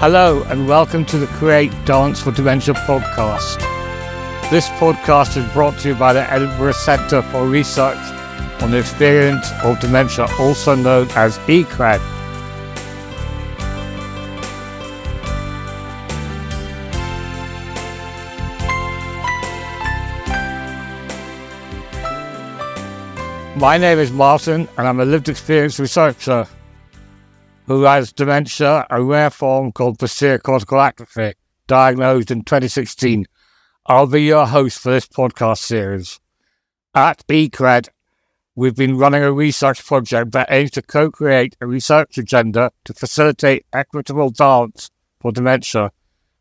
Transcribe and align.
Hello, 0.00 0.42
and 0.44 0.66
welcome 0.66 1.04
to 1.04 1.18
the 1.18 1.26
Create 1.26 1.70
Dance 1.84 2.22
for 2.22 2.30
Dementia 2.30 2.72
podcast. 2.72 3.60
This 4.48 4.66
podcast 4.80 5.36
is 5.36 5.52
brought 5.52 5.78
to 5.80 5.88
you 5.88 5.94
by 5.94 6.14
the 6.14 6.22
Edinburgh 6.32 6.72
Centre 6.72 7.20
for 7.20 7.46
Research 7.46 7.98
on 8.62 8.70
the 8.70 8.78
Experience 8.78 9.46
of 9.62 9.78
Dementia, 9.78 10.26
also 10.38 10.74
known 10.74 11.06
as 11.16 11.36
ECRED. 11.40 12.00
My 23.54 23.76
name 23.76 23.98
is 23.98 24.10
Martin, 24.10 24.66
and 24.78 24.88
I'm 24.88 25.00
a 25.00 25.04
lived 25.04 25.28
experience 25.28 25.78
researcher 25.78 26.48
who 27.70 27.84
has 27.84 28.12
dementia, 28.12 28.84
a 28.90 29.00
rare 29.00 29.30
form 29.30 29.70
called 29.70 29.96
posterior 29.96 30.40
cortical 30.40 30.80
atrophy, 30.80 31.34
diagnosed 31.68 32.32
in 32.32 32.42
2016. 32.42 33.24
I'll 33.86 34.08
be 34.08 34.24
your 34.24 34.44
host 34.44 34.80
for 34.80 34.90
this 34.90 35.06
podcast 35.06 35.58
series. 35.58 36.18
At 36.96 37.24
ECRED, 37.28 37.88
we've 38.56 38.74
been 38.74 38.98
running 38.98 39.22
a 39.22 39.30
research 39.30 39.86
project 39.86 40.32
that 40.32 40.48
aims 40.50 40.72
to 40.72 40.82
co 40.82 41.12
create 41.12 41.56
a 41.60 41.66
research 41.68 42.18
agenda 42.18 42.72
to 42.86 42.92
facilitate 42.92 43.66
equitable 43.72 44.30
dance 44.30 44.90
for 45.20 45.30
dementia. 45.30 45.92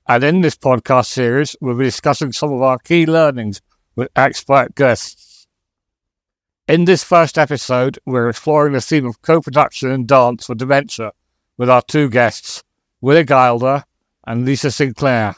And 0.08 0.24
in 0.24 0.42
this 0.42 0.56
podcast 0.56 1.06
series, 1.06 1.56
we'll 1.62 1.78
be 1.78 1.84
discussing 1.84 2.32
some 2.32 2.52
of 2.52 2.64
our 2.64 2.80
key 2.80 3.06
learnings 3.06 3.62
with 3.96 4.10
expert 4.16 4.74
guests. 4.74 5.46
In 6.68 6.86
this 6.86 7.04
first 7.04 7.38
episode, 7.38 8.00
we're 8.08 8.30
exploring 8.30 8.74
the 8.74 8.82
theme 8.82 9.06
of 9.06 9.22
co 9.22 9.42
production 9.42 9.92
and 9.92 10.08
dance 10.08 10.48
for 10.48 10.56
dementia 10.56 11.12
with 11.60 11.70
our 11.70 11.82
two 11.82 12.10
guests, 12.10 12.64
Willy 13.02 13.26
Gilder 13.26 13.84
and 14.26 14.46
Lisa 14.46 14.72
Sinclair. 14.72 15.36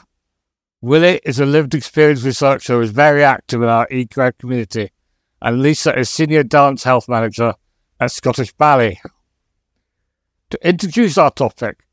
Willy 0.80 1.20
is 1.24 1.40
a 1.40 1.44
lived 1.44 1.74
experience 1.74 2.22
researcher 2.22 2.74
who 2.74 2.80
is 2.80 2.92
very 2.92 3.24
active 3.24 3.60
in 3.60 3.68
our 3.68 3.88
ECRED 3.88 4.38
community, 4.38 4.92
and 5.42 5.60
Lisa 5.60 5.98
is 5.98 6.08
Senior 6.08 6.44
Dance 6.44 6.84
Health 6.84 7.08
Manager 7.08 7.54
at 7.98 8.12
Scottish 8.12 8.52
Ballet. 8.52 9.00
To 10.50 10.68
introduce 10.68 11.18
our 11.18 11.32
topic, 11.32 11.84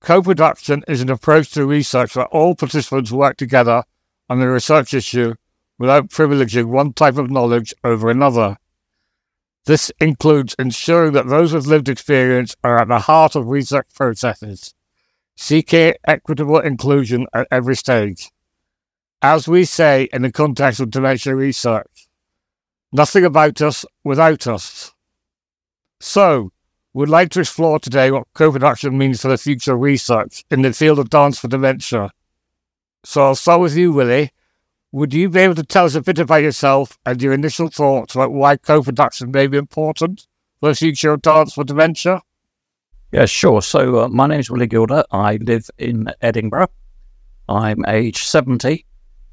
co 0.00 0.22
production 0.22 0.84
is 0.86 1.00
an 1.00 1.10
approach 1.10 1.50
to 1.50 1.66
research 1.66 2.14
where 2.14 2.26
all 2.26 2.54
participants 2.54 3.10
work 3.10 3.36
together 3.36 3.82
on 4.30 4.40
a 4.40 4.48
research 4.48 4.94
issue 4.94 5.34
without 5.80 6.10
privileging 6.10 6.66
one 6.66 6.92
type 6.92 7.16
of 7.16 7.28
knowledge 7.28 7.74
over 7.82 8.08
another. 8.08 8.56
This 9.66 9.90
includes 9.98 10.54
ensuring 10.58 11.14
that 11.14 11.28
those 11.28 11.54
with 11.54 11.66
lived 11.66 11.88
experience 11.88 12.54
are 12.62 12.78
at 12.78 12.88
the 12.88 12.98
heart 12.98 13.34
of 13.34 13.48
research 13.48 13.86
processes, 13.94 14.74
seeking 15.36 15.94
equitable 16.06 16.58
inclusion 16.58 17.26
at 17.32 17.48
every 17.50 17.74
stage. 17.74 18.30
As 19.22 19.48
we 19.48 19.64
say 19.64 20.08
in 20.12 20.20
the 20.20 20.30
context 20.30 20.80
of 20.80 20.90
dementia 20.90 21.34
research, 21.34 22.08
nothing 22.92 23.24
about 23.24 23.62
us 23.62 23.86
without 24.04 24.46
us. 24.46 24.92
So, 25.98 26.52
we'd 26.92 27.08
like 27.08 27.30
to 27.30 27.40
explore 27.40 27.78
today 27.78 28.10
what 28.10 28.26
co 28.34 28.52
production 28.52 28.98
means 28.98 29.22
for 29.22 29.28
the 29.28 29.38
future 29.38 29.72
of 29.72 29.80
research 29.80 30.44
in 30.50 30.60
the 30.60 30.74
field 30.74 30.98
of 30.98 31.08
dance 31.08 31.38
for 31.38 31.48
dementia. 31.48 32.10
So, 33.02 33.24
I'll 33.24 33.34
start 33.34 33.62
with 33.62 33.76
you, 33.78 33.92
Willy. 33.92 34.30
Would 34.94 35.12
you 35.12 35.28
be 35.28 35.40
able 35.40 35.56
to 35.56 35.64
tell 35.64 35.86
us 35.86 35.96
a 35.96 36.02
bit 36.02 36.20
about 36.20 36.44
yourself 36.44 36.96
and 37.04 37.20
your 37.20 37.32
initial 37.32 37.66
thoughts 37.66 38.14
about 38.14 38.30
why 38.30 38.56
co 38.56 38.80
production 38.80 39.32
may 39.32 39.48
be 39.48 39.56
important 39.56 40.28
for 40.60 40.68
the 40.68 40.76
future 40.76 41.10
of 41.10 41.20
dance 41.20 41.54
for 41.54 41.64
dementia? 41.64 42.22
Yeah, 43.10 43.26
sure. 43.26 43.60
So, 43.60 44.04
uh, 44.04 44.08
my 44.08 44.28
name 44.28 44.38
is 44.38 44.52
Willy 44.52 44.68
Gilder. 44.68 45.02
I 45.10 45.38
live 45.38 45.68
in 45.78 46.12
Edinburgh. 46.20 46.68
I'm 47.48 47.84
age 47.88 48.22
70. 48.22 48.86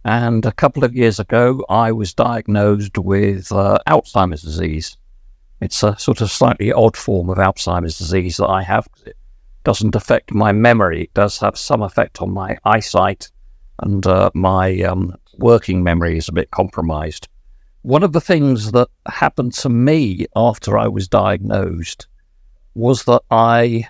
And 0.03 0.47
a 0.47 0.51
couple 0.51 0.83
of 0.83 0.95
years 0.95 1.19
ago, 1.19 1.63
I 1.69 1.91
was 1.91 2.11
diagnosed 2.11 2.97
with 2.97 3.51
uh, 3.51 3.77
Alzheimer's 3.85 4.41
disease. 4.41 4.97
It's 5.61 5.83
a 5.83 5.95
sort 5.99 6.21
of 6.21 6.31
slightly 6.31 6.73
odd 6.73 6.97
form 6.97 7.29
of 7.29 7.37
Alzheimer's 7.37 7.99
disease 7.99 8.37
that 8.37 8.49
I 8.49 8.63
have. 8.63 8.87
It 9.05 9.15
doesn't 9.63 9.93
affect 9.93 10.33
my 10.33 10.53
memory, 10.53 11.03
it 11.03 11.13
does 11.13 11.37
have 11.37 11.55
some 11.55 11.83
effect 11.83 12.19
on 12.19 12.31
my 12.31 12.57
eyesight 12.65 13.29
and 13.81 14.05
uh, 14.07 14.31
my 14.33 14.81
um, 14.81 15.15
working 15.41 15.83
memory 15.83 16.17
is 16.17 16.29
a 16.29 16.33
bit 16.33 16.51
compromised. 16.51 17.27
One 17.81 18.03
of 18.03 18.13
the 18.13 18.21
things 18.21 18.71
that 18.71 18.89
happened 19.07 19.53
to 19.55 19.69
me 19.69 20.27
after 20.35 20.77
I 20.77 20.87
was 20.87 21.07
diagnosed 21.07 22.07
was 22.75 23.03
that 23.05 23.21
I 23.31 23.87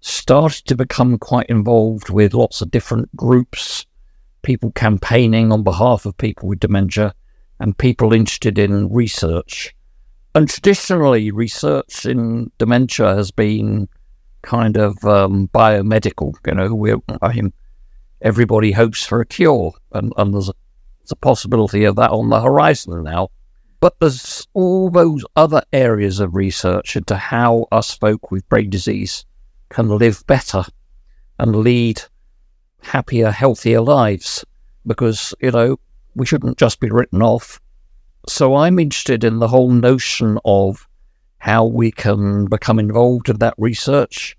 started 0.00 0.64
to 0.66 0.76
become 0.76 1.18
quite 1.18 1.46
involved 1.46 2.08
with 2.08 2.34
lots 2.34 2.62
of 2.62 2.70
different 2.70 3.14
groups, 3.16 3.84
people 4.42 4.70
campaigning 4.72 5.52
on 5.52 5.64
behalf 5.64 6.06
of 6.06 6.16
people 6.16 6.48
with 6.48 6.60
dementia, 6.60 7.12
and 7.58 7.76
people 7.76 8.12
interested 8.12 8.58
in 8.58 8.92
research. 8.92 9.74
And 10.34 10.48
traditionally, 10.48 11.30
research 11.30 12.06
in 12.06 12.50
dementia 12.58 13.14
has 13.14 13.30
been 13.30 13.88
kind 14.42 14.76
of 14.76 15.02
um, 15.04 15.48
biomedical. 15.48 16.34
You 16.46 16.54
know, 16.54 17.02
I 17.22 17.32
mean, 17.32 17.52
everybody 18.20 18.70
hopes 18.70 19.04
for 19.04 19.20
a 19.20 19.26
cure, 19.26 19.72
and, 19.92 20.12
and 20.16 20.32
there's 20.32 20.50
a 20.50 20.54
a 21.12 21.16
possibility 21.16 21.84
of 21.84 21.96
that 21.96 22.10
on 22.10 22.28
the 22.28 22.40
horizon 22.40 23.02
now. 23.02 23.28
But 23.80 23.98
there's 24.00 24.46
all 24.54 24.90
those 24.90 25.24
other 25.36 25.62
areas 25.72 26.20
of 26.20 26.34
research 26.34 26.96
into 26.96 27.16
how 27.16 27.66
us 27.70 27.94
folk 27.94 28.30
with 28.30 28.48
brain 28.48 28.70
disease 28.70 29.24
can 29.68 29.88
live 29.88 30.26
better 30.26 30.64
and 31.38 31.56
lead 31.56 32.02
happier, 32.82 33.30
healthier 33.30 33.80
lives. 33.80 34.44
Because, 34.86 35.34
you 35.40 35.50
know, 35.50 35.78
we 36.14 36.26
shouldn't 36.26 36.58
just 36.58 36.80
be 36.80 36.90
written 36.90 37.20
off. 37.20 37.60
So 38.28 38.56
I'm 38.56 38.78
interested 38.78 39.24
in 39.24 39.38
the 39.38 39.48
whole 39.48 39.70
notion 39.70 40.38
of 40.44 40.88
how 41.38 41.64
we 41.64 41.90
can 41.92 42.46
become 42.46 42.78
involved 42.78 43.28
in 43.28 43.38
that 43.38 43.54
research, 43.58 44.36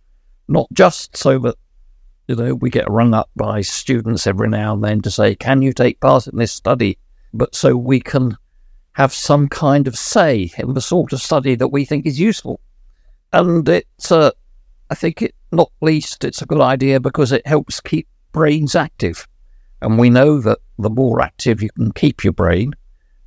not 0.48 0.68
just 0.74 1.16
so 1.16 1.40
that 1.40 1.56
you 2.28 2.36
know, 2.36 2.56
we 2.56 2.70
get 2.70 2.90
rung 2.90 3.14
up 3.14 3.30
by 3.36 3.62
students 3.62 4.28
every 4.28 4.50
now 4.50 4.74
and 4.74 4.84
then 4.84 5.02
to 5.02 5.12
say, 5.12 5.36
can 5.36 5.62
you 5.62 5.74
take 5.74 6.00
part 6.02 6.28
in 6.28 6.38
this 6.38 6.52
study? 6.52 6.98
But 7.34 7.56
so 7.56 7.76
we 7.76 8.02
can 8.02 8.38
have 8.94 9.14
some 9.14 9.48
kind 9.48 9.88
of 9.88 9.98
say 9.98 10.52
in 10.58 10.74
the 10.74 10.82
sort 10.82 11.14
of 11.14 11.22
study 11.22 11.56
that 11.56 11.70
we 11.70 11.86
think 11.86 12.06
is 12.06 12.20
useful. 12.20 12.60
And 13.32 13.68
it's, 13.70 14.12
uh, 14.12 14.32
I 14.90 14.96
think 14.96 15.22
it, 15.22 15.36
not 15.52 15.72
least, 15.82 16.24
it's 16.24 16.42
a 16.42 16.46
good 16.46 16.62
idea 16.62 17.00
because 17.00 17.32
it 17.32 17.48
helps 17.48 17.80
keep 17.80 18.08
brains 18.34 18.76
active. 18.76 19.28
And 19.82 19.98
we 19.98 20.10
know 20.10 20.42
that 20.42 20.60
the 20.78 20.90
more 20.90 21.22
active 21.22 21.62
you 21.62 21.70
can 21.70 21.92
keep 21.94 22.24
your 22.24 22.34
brain, 22.34 22.74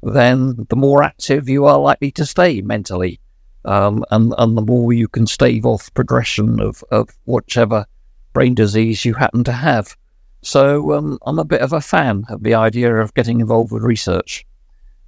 then 0.02 0.66
the 0.68 0.76
more 0.76 1.02
active 1.02 1.48
you 1.48 1.64
are 1.64 1.78
likely 1.78 2.10
to 2.12 2.26
stay 2.26 2.60
mentally. 2.60 3.20
Um, 3.64 4.04
and, 4.10 4.34
and 4.36 4.56
the 4.56 4.62
more 4.62 4.92
you 4.92 5.08
can 5.08 5.26
stave 5.26 5.64
off 5.64 5.92
progression 5.94 6.60
of, 6.60 6.82
of 6.90 7.10
whichever 7.26 7.86
brain 8.32 8.54
disease 8.54 9.04
you 9.04 9.14
happen 9.14 9.44
to 9.44 9.52
have. 9.52 9.96
So 10.42 10.92
um, 10.92 11.18
I'm 11.26 11.38
a 11.38 11.44
bit 11.44 11.60
of 11.60 11.72
a 11.72 11.80
fan 11.80 12.24
of 12.28 12.42
the 12.42 12.54
idea 12.54 12.94
of 12.96 13.14
getting 13.14 13.40
involved 13.40 13.72
with 13.72 13.82
research, 13.82 14.46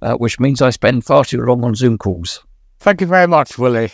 uh, 0.01 0.15
which 0.15 0.39
means 0.39 0.61
I 0.61 0.69
spend 0.69 1.05
far 1.05 1.25
too 1.25 1.41
long 1.41 1.63
on 1.63 1.75
Zoom 1.75 1.97
calls. 1.97 2.43
Thank 2.79 3.01
you 3.01 3.07
very 3.07 3.27
much, 3.27 3.57
Willy. 3.57 3.91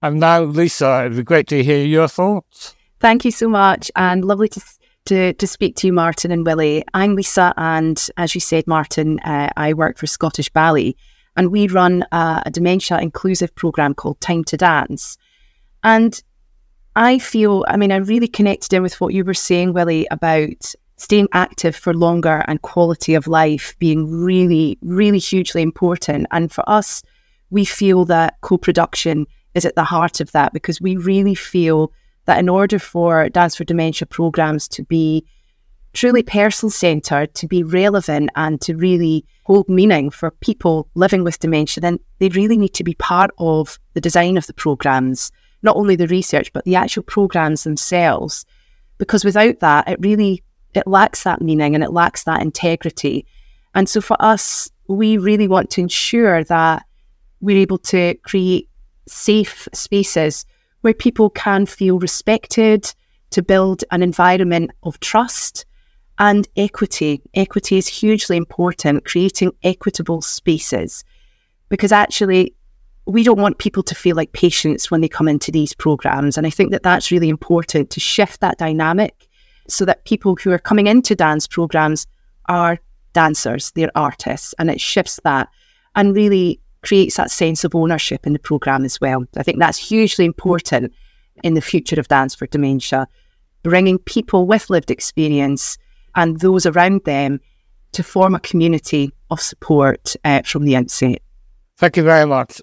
And 0.00 0.18
now, 0.18 0.42
Lisa, 0.42 1.04
it'd 1.04 1.16
be 1.16 1.22
great 1.22 1.46
to 1.48 1.62
hear 1.62 1.84
your 1.84 2.08
thoughts. 2.08 2.74
Thank 3.00 3.24
you 3.24 3.30
so 3.30 3.48
much, 3.48 3.90
and 3.96 4.24
lovely 4.24 4.48
to 4.48 4.60
to, 5.06 5.32
to 5.32 5.46
speak 5.48 5.74
to 5.76 5.88
you, 5.88 5.92
Martin 5.92 6.30
and 6.30 6.46
Willy. 6.46 6.84
I'm 6.94 7.16
Lisa, 7.16 7.52
and 7.56 8.00
as 8.16 8.34
you 8.36 8.40
said, 8.40 8.66
Martin, 8.68 9.18
uh, 9.20 9.50
I 9.56 9.72
work 9.72 9.98
for 9.98 10.06
Scottish 10.06 10.48
Ballet, 10.50 10.94
and 11.36 11.50
we 11.50 11.66
run 11.66 12.04
a, 12.12 12.42
a 12.46 12.50
dementia 12.50 13.00
inclusive 13.00 13.54
program 13.56 13.94
called 13.94 14.20
Time 14.20 14.44
to 14.44 14.56
Dance. 14.56 15.18
And 15.82 16.22
I 16.94 17.18
feel, 17.18 17.64
I 17.68 17.76
mean, 17.76 17.90
I 17.90 17.96
really 17.96 18.28
connected 18.28 18.72
in 18.74 18.82
with 18.82 19.00
what 19.00 19.14
you 19.14 19.24
were 19.24 19.34
saying, 19.34 19.72
Willy, 19.72 20.06
about 20.10 20.74
staying 20.96 21.28
active 21.32 21.74
for 21.74 21.94
longer 21.94 22.44
and 22.46 22.62
quality 22.62 23.14
of 23.14 23.26
life 23.26 23.74
being 23.78 24.08
really, 24.10 24.78
really 24.82 25.18
hugely 25.18 25.62
important. 25.62 26.26
And 26.30 26.52
for 26.52 26.68
us, 26.68 27.02
we 27.50 27.64
feel 27.64 28.04
that 28.06 28.40
co 28.42 28.58
production 28.58 29.26
is 29.54 29.64
at 29.64 29.74
the 29.74 29.84
heart 29.84 30.20
of 30.20 30.32
that 30.32 30.52
because 30.52 30.80
we 30.80 30.96
really 30.96 31.34
feel 31.34 31.92
that 32.26 32.38
in 32.38 32.48
order 32.48 32.78
for 32.78 33.28
Dance 33.28 33.56
for 33.56 33.64
Dementia 33.64 34.06
programs 34.06 34.68
to 34.68 34.84
be 34.84 35.24
truly 35.92 36.22
person 36.22 36.70
centered, 36.70 37.34
to 37.34 37.46
be 37.46 37.62
relevant, 37.62 38.30
and 38.36 38.60
to 38.62 38.76
really 38.76 39.26
hold 39.44 39.68
meaning 39.68 40.10
for 40.10 40.30
people 40.30 40.88
living 40.94 41.24
with 41.24 41.38
dementia, 41.38 41.80
then 41.80 41.98
they 42.18 42.28
really 42.30 42.56
need 42.56 42.72
to 42.74 42.84
be 42.84 42.94
part 42.94 43.30
of 43.38 43.78
the 43.94 44.00
design 44.00 44.36
of 44.36 44.46
the 44.46 44.54
programs 44.54 45.32
not 45.62 45.76
only 45.76 45.96
the 45.96 46.08
research, 46.08 46.52
but 46.52 46.64
the 46.64 46.76
actual 46.76 47.02
programs 47.02 47.64
themselves. 47.64 48.44
Because 48.98 49.24
without 49.24 49.60
that, 49.60 49.88
it 49.88 49.98
really 50.00 50.42
it 50.74 50.86
lacks 50.86 51.24
that 51.24 51.42
meaning 51.42 51.74
and 51.74 51.84
it 51.84 51.92
lacks 51.92 52.24
that 52.24 52.40
integrity. 52.40 53.26
And 53.74 53.88
so 53.88 54.00
for 54.00 54.16
us, 54.20 54.70
we 54.88 55.18
really 55.18 55.48
want 55.48 55.70
to 55.70 55.80
ensure 55.80 56.44
that 56.44 56.84
we're 57.40 57.58
able 57.58 57.78
to 57.78 58.14
create 58.22 58.68
safe 59.06 59.68
spaces 59.72 60.46
where 60.80 60.94
people 60.94 61.30
can 61.30 61.66
feel 61.66 61.98
respected, 61.98 62.92
to 63.30 63.42
build 63.42 63.82
an 63.90 64.02
environment 64.02 64.70
of 64.82 65.00
trust 65.00 65.64
and 66.18 66.46
equity. 66.56 67.22
Equity 67.34 67.78
is 67.78 67.88
hugely 67.88 68.36
important, 68.36 69.04
creating 69.04 69.52
equitable 69.62 70.22
spaces, 70.22 71.04
because 71.68 71.92
actually, 71.92 72.54
we 73.06 73.22
don't 73.24 73.40
want 73.40 73.58
people 73.58 73.82
to 73.82 73.94
feel 73.94 74.16
like 74.16 74.32
patients 74.32 74.90
when 74.90 75.00
they 75.00 75.08
come 75.08 75.28
into 75.28 75.50
these 75.50 75.74
programs. 75.74 76.38
And 76.38 76.46
I 76.46 76.50
think 76.50 76.70
that 76.70 76.82
that's 76.82 77.10
really 77.10 77.28
important 77.28 77.90
to 77.90 78.00
shift 78.00 78.40
that 78.40 78.58
dynamic 78.58 79.28
so 79.68 79.84
that 79.84 80.04
people 80.04 80.36
who 80.36 80.52
are 80.52 80.58
coming 80.58 80.86
into 80.86 81.14
dance 81.14 81.46
programs 81.46 82.06
are 82.48 82.78
dancers, 83.12 83.72
they're 83.72 83.90
artists, 83.94 84.54
and 84.58 84.70
it 84.70 84.80
shifts 84.80 85.20
that 85.24 85.48
and 85.94 86.14
really 86.14 86.60
creates 86.82 87.16
that 87.16 87.30
sense 87.30 87.64
of 87.64 87.74
ownership 87.74 88.26
in 88.26 88.32
the 88.32 88.38
program 88.38 88.84
as 88.84 89.00
well. 89.00 89.24
I 89.36 89.42
think 89.42 89.58
that's 89.58 89.78
hugely 89.78 90.24
important 90.24 90.92
in 91.42 91.54
the 91.54 91.60
future 91.60 91.98
of 91.98 92.08
dance 92.08 92.34
for 92.34 92.46
dementia, 92.46 93.08
bringing 93.62 93.98
people 93.98 94.46
with 94.46 94.70
lived 94.70 94.90
experience 94.90 95.78
and 96.14 96.40
those 96.40 96.66
around 96.66 97.02
them 97.04 97.40
to 97.92 98.02
form 98.02 98.34
a 98.34 98.40
community 98.40 99.12
of 99.30 99.40
support 99.40 100.16
uh, 100.24 100.42
from 100.42 100.64
the 100.64 100.76
outset. 100.76 101.20
Thank 101.78 101.96
you 101.96 102.02
very 102.02 102.26
much. 102.26 102.60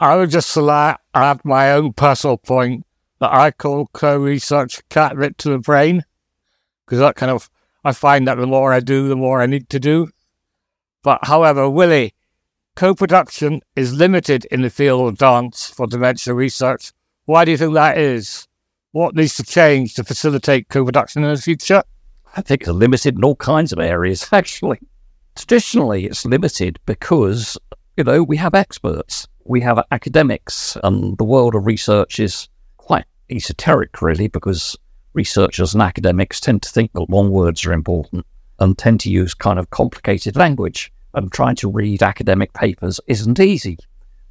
I 0.00 0.16
would 0.16 0.30
just 0.30 0.56
like 0.56 0.96
add 1.12 1.44
my 1.44 1.72
own 1.72 1.92
personal 1.92 2.38
point 2.38 2.86
that 3.20 3.34
I 3.34 3.50
call 3.50 3.90
co-research 3.92 4.80
cat 4.88 5.14
writ 5.14 5.36
to 5.38 5.50
the 5.50 5.58
brain, 5.58 6.04
because 6.86 7.00
that 7.00 7.16
kind 7.16 7.30
of 7.30 7.50
I 7.84 7.92
find 7.92 8.26
that 8.26 8.38
the 8.38 8.46
more 8.46 8.72
I 8.72 8.80
do, 8.80 9.08
the 9.08 9.16
more 9.16 9.42
I 9.42 9.46
need 9.46 9.68
to 9.68 9.78
do. 9.78 10.08
But 11.02 11.18
however, 11.24 11.68
Willy, 11.68 12.14
co-production 12.76 13.60
is 13.76 13.92
limited 13.92 14.46
in 14.46 14.62
the 14.62 14.70
field 14.70 15.06
of 15.06 15.18
dance 15.18 15.68
for 15.68 15.86
dementia 15.86 16.32
research. 16.32 16.92
Why 17.26 17.44
do 17.44 17.50
you 17.50 17.58
think 17.58 17.74
that 17.74 17.98
is? 17.98 18.48
What 18.92 19.14
needs 19.14 19.36
to 19.36 19.42
change 19.42 19.94
to 19.94 20.04
facilitate 20.04 20.70
co-production 20.70 21.24
in 21.24 21.34
the 21.34 21.40
future? 21.40 21.82
I 22.36 22.40
think 22.40 22.62
it's 22.62 22.70
limited 22.70 23.16
in 23.16 23.24
all 23.24 23.36
kinds 23.36 23.70
of 23.70 23.78
areas, 23.78 24.26
actually. 24.32 24.80
Traditionally, 25.36 26.06
it's 26.06 26.24
limited 26.24 26.78
because, 26.86 27.58
you 27.98 28.04
know, 28.04 28.22
we 28.22 28.38
have 28.38 28.54
experts, 28.54 29.28
we 29.44 29.60
have 29.60 29.82
academics, 29.90 30.76
and 30.82 31.16
the 31.18 31.24
world 31.24 31.54
of 31.54 31.66
research 31.66 32.20
is 32.20 32.48
quite 32.76 33.04
esoteric, 33.30 34.02
really, 34.02 34.28
because 34.28 34.76
researchers 35.12 35.74
and 35.74 35.82
academics 35.82 36.40
tend 36.40 36.62
to 36.62 36.70
think 36.70 36.92
that 36.92 37.10
long 37.10 37.30
words 37.30 37.64
are 37.66 37.72
important 37.72 38.24
and 38.58 38.78
tend 38.78 39.00
to 39.00 39.10
use 39.10 39.34
kind 39.34 39.58
of 39.58 39.70
complicated 39.70 40.36
language. 40.36 40.92
And 41.12 41.32
trying 41.32 41.56
to 41.56 41.68
read 41.68 42.04
academic 42.04 42.52
papers 42.52 43.00
isn't 43.08 43.40
easy 43.40 43.78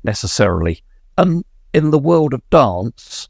necessarily. 0.03 0.81
And 1.17 1.43
in 1.73 1.91
the 1.91 1.99
world 1.99 2.33
of 2.33 2.49
dance, 2.49 3.27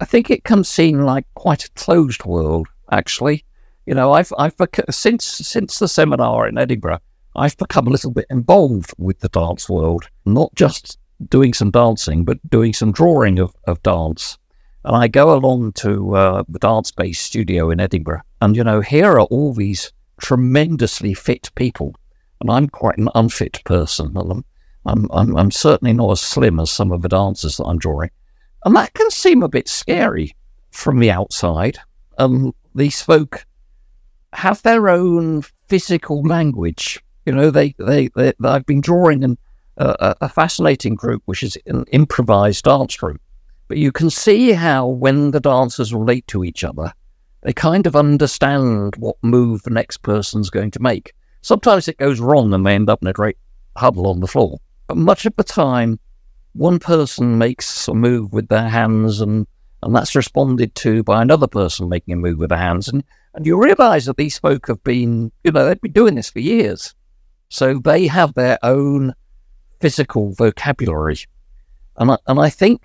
I 0.00 0.04
think 0.04 0.30
it 0.30 0.42
can 0.42 0.64
seem 0.64 0.98
like 0.98 1.26
quite 1.34 1.64
a 1.66 1.70
closed 1.72 2.24
world 2.24 2.66
actually. 2.90 3.44
You 3.86 3.94
know, 3.94 4.12
I've 4.12 4.32
I've 4.38 4.56
since 4.90 5.24
since 5.24 5.78
the 5.78 5.88
seminar 5.88 6.48
in 6.48 6.58
Edinburgh, 6.58 7.00
I've 7.36 7.56
become 7.56 7.86
a 7.86 7.90
little 7.90 8.10
bit 8.10 8.26
involved 8.30 8.92
with 8.98 9.20
the 9.20 9.28
dance 9.28 9.68
world, 9.68 10.08
not 10.24 10.54
just 10.54 10.98
doing 11.28 11.52
some 11.52 11.70
dancing, 11.70 12.24
but 12.24 12.38
doing 12.48 12.72
some 12.72 12.92
drawing 12.92 13.38
of, 13.38 13.54
of 13.66 13.82
dance. 13.82 14.38
And 14.84 14.94
I 14.94 15.08
go 15.08 15.34
along 15.34 15.72
to 15.74 16.14
uh, 16.14 16.44
the 16.48 16.58
dance 16.58 16.90
based 16.92 17.22
studio 17.22 17.70
in 17.70 17.80
Edinburgh, 17.80 18.22
and 18.40 18.56
you 18.56 18.62
know, 18.62 18.80
here 18.80 19.12
are 19.12 19.22
all 19.22 19.54
these 19.54 19.92
tremendously 20.20 21.14
fit 21.14 21.50
people, 21.54 21.94
and 22.40 22.50
I'm 22.50 22.68
quite 22.68 22.98
an 22.98 23.08
unfit 23.14 23.62
person. 23.64 24.12
I'm, 24.16 24.44
I'm, 24.86 25.08
I'm, 25.10 25.36
I'm 25.36 25.50
certainly 25.50 25.94
not 25.94 26.12
as 26.12 26.20
slim 26.20 26.60
as 26.60 26.70
some 26.70 26.92
of 26.92 27.02
the 27.02 27.08
dancers 27.08 27.56
that 27.56 27.64
I'm 27.64 27.78
drawing, 27.78 28.10
and 28.64 28.76
that 28.76 28.92
can 28.94 29.10
seem 29.10 29.42
a 29.42 29.48
bit 29.48 29.68
scary 29.68 30.36
from 30.70 30.98
the 31.00 31.10
outside. 31.10 31.78
Um, 32.18 32.54
these 32.74 33.00
folk 33.00 33.46
have 34.34 34.62
their 34.62 34.88
own 34.88 35.42
physical 35.68 36.22
language. 36.22 37.00
You 37.24 37.32
know, 37.32 37.50
they, 37.50 37.74
they, 37.78 38.08
they 38.08 38.32
I've 38.44 38.66
been 38.66 38.80
drawing 38.80 39.24
an, 39.24 39.38
uh, 39.78 40.14
a 40.20 40.28
fascinating 40.28 40.94
group, 40.94 41.22
which 41.26 41.42
is 41.42 41.56
an 41.66 41.84
improvised 41.90 42.64
dance 42.64 42.96
group. 42.96 43.20
But 43.68 43.78
you 43.78 43.92
can 43.92 44.10
see 44.10 44.52
how 44.52 44.86
when 44.86 45.30
the 45.30 45.40
dancers 45.40 45.94
relate 45.94 46.26
to 46.28 46.44
each 46.44 46.64
other, 46.64 46.92
they 47.42 47.52
kind 47.52 47.86
of 47.86 47.96
understand 47.96 48.96
what 48.96 49.16
move 49.22 49.62
the 49.62 49.70
next 49.70 49.98
person's 49.98 50.50
going 50.50 50.70
to 50.72 50.82
make. 50.82 51.12
Sometimes 51.42 51.88
it 51.88 51.98
goes 51.98 52.20
wrong 52.20 52.52
and 52.52 52.64
they 52.64 52.74
end 52.74 52.90
up 52.90 53.02
in 53.02 53.08
a 53.08 53.12
great 53.12 53.36
huddle 53.76 54.06
on 54.06 54.20
the 54.20 54.26
floor. 54.26 54.58
But 54.86 54.96
much 54.96 55.26
of 55.26 55.34
the 55.36 55.44
time, 55.44 55.98
one 56.52 56.78
person 56.78 57.38
makes 57.38 57.88
a 57.88 57.94
move 57.94 58.32
with 58.32 58.48
their 58.48 58.68
hands 58.68 59.20
and 59.20 59.46
and 59.84 59.94
that's 59.94 60.14
responded 60.14 60.74
to 60.76 61.02
by 61.02 61.20
another 61.20 61.46
person 61.46 61.90
making 61.90 62.14
a 62.14 62.16
move 62.16 62.38
with 62.38 62.48
their 62.48 62.58
hands. 62.58 62.88
And, 62.88 63.04
and 63.34 63.44
you 63.44 63.62
realize 63.62 64.06
that 64.06 64.16
these 64.16 64.38
folk 64.38 64.66
have 64.68 64.82
been, 64.82 65.30
you 65.44 65.52
know, 65.52 65.66
they've 65.66 65.80
been 65.80 65.92
doing 65.92 66.14
this 66.14 66.30
for 66.30 66.40
years. 66.40 66.94
So 67.54 67.78
they 67.78 68.08
have 68.08 68.34
their 68.34 68.58
own 68.64 69.14
physical 69.80 70.32
vocabulary. 70.32 71.18
And 71.96 72.10
I, 72.10 72.18
and 72.26 72.40
I 72.40 72.50
think 72.50 72.82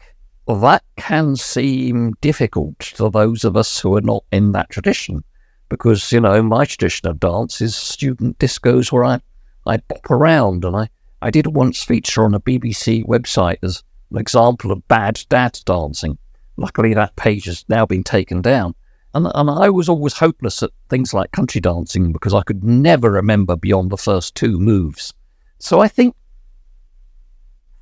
that 0.48 0.84
can 0.96 1.36
seem 1.38 2.12
difficult 2.22 2.78
to 2.98 3.10
those 3.10 3.44
of 3.44 3.58
us 3.58 3.80
who 3.80 3.98
are 3.98 4.02
not 4.02 4.26
in 4.32 4.52
that 4.52 4.70
tradition. 4.70 5.24
Because, 5.70 6.12
you 6.12 6.22
know, 6.22 6.44
my 6.44 6.66
tradition 6.66 7.10
of 7.10 7.20
dance 7.20 7.62
is 7.62 7.76
student 7.76 8.38
discos 8.38 8.92
where 8.92 9.06
I, 9.06 9.22
I 9.66 9.78
pop 9.78 10.12
around. 10.12 10.64
And 10.64 10.76
I, 10.76 10.90
I 11.24 11.32
did 11.32 11.48
once 11.48 11.84
feature 11.84 12.24
on 12.24 12.36
a 12.36 12.40
BBC 12.40 13.04
website 13.06 13.58
as 13.64 13.82
an 14.12 14.20
example 14.20 14.72
of 14.72 14.88
bad 14.88 15.20
dad 15.30 15.60
dancing 15.66 16.20
Luckily, 16.60 16.94
that 16.94 17.16
page 17.16 17.46
has 17.46 17.64
now 17.70 17.86
been 17.86 18.04
taken 18.04 18.42
down. 18.42 18.76
And, 19.14 19.28
and 19.34 19.50
I 19.50 19.70
was 19.70 19.90
always 19.90 20.14
hopeless 20.14 20.62
at 20.62 20.72
things 20.90 21.14
like 21.14 21.32
country 21.32 21.60
dancing 21.62 22.12
because 22.12 22.34
I 22.34 22.44
could 22.44 22.64
never 22.64 23.12
remember 23.12 23.56
beyond 23.56 23.90
the 23.90 23.98
first 23.98 24.36
two 24.36 24.60
moves. 24.60 25.14
So 25.58 25.80
I 25.80 25.88
think 25.88 26.16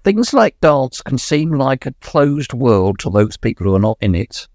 things 0.04 0.34
like 0.34 0.60
dance 0.62 1.02
can 1.02 1.18
seem 1.18 1.52
like 1.52 1.86
a 1.86 1.94
closed 2.02 2.54
world 2.54 3.00
to 3.00 3.10
those 3.10 3.36
people 3.36 3.66
who 3.66 3.76
are 3.76 3.80
not 3.80 3.98
in 4.00 4.16
it. 4.16 4.48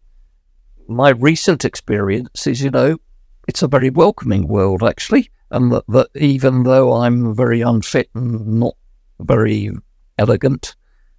My 0.88 1.10
recent 1.10 1.64
experience 1.64 2.46
is, 2.46 2.62
you 2.62 2.70
know, 2.70 2.96
it's 3.46 3.62
a 3.62 3.68
very 3.68 3.90
welcoming 3.90 4.48
world, 4.48 4.82
actually. 4.82 5.30
And 5.50 5.70
that, 5.72 5.84
that 5.88 6.08
even 6.14 6.62
though 6.62 6.94
I'm 6.94 7.34
very 7.34 7.60
unfit 7.60 8.08
and 8.14 8.60
not 8.60 8.74
very 9.20 9.70
elegant, 10.18 10.74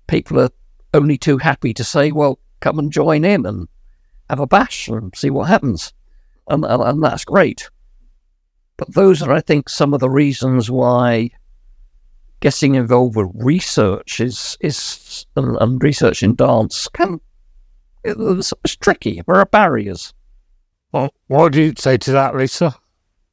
people 0.08 0.40
are 0.40 0.50
only 0.96 1.18
too 1.18 1.38
happy 1.38 1.74
to 1.76 1.84
say, 1.84 2.12
well, 2.12 2.40
come 2.60 2.80
and 2.80 2.92
join 2.92 3.24
in 3.26 3.46
and 3.46 3.68
have 4.30 4.40
a 4.40 4.48
bash 4.48 4.88
and 4.88 5.16
see 5.16 5.30
what 5.30 5.50
happens. 5.50 5.94
And, 6.48 6.66
and, 6.66 6.82
and 6.82 7.04
that's 7.04 7.26
great. 7.26 7.70
But 8.78 8.94
those 8.94 9.22
are, 9.22 9.32
I 9.32 9.42
think, 9.42 9.70
some 9.70 9.94
of 9.94 10.00
the 10.00 10.10
reasons 10.10 10.70
why 10.70 11.30
getting 12.40 12.76
involved 12.76 13.16
with 13.16 13.32
research 13.36 14.20
is 14.20 14.58
is 14.60 15.26
and, 15.38 15.56
and 15.62 15.82
research 15.82 16.22
in 16.24 16.36
dance 16.36 16.90
can 16.90 17.22
it's, 18.04 18.54
it's 18.66 18.76
tricky. 18.76 19.22
There 19.26 19.38
are 19.38 19.46
barriers. 19.46 20.14
Well, 20.92 21.14
what 21.28 21.54
do 21.54 21.62
you 21.62 21.74
say 21.78 21.98
to 21.98 22.12
that, 22.12 22.36
Lisa? 22.36 22.76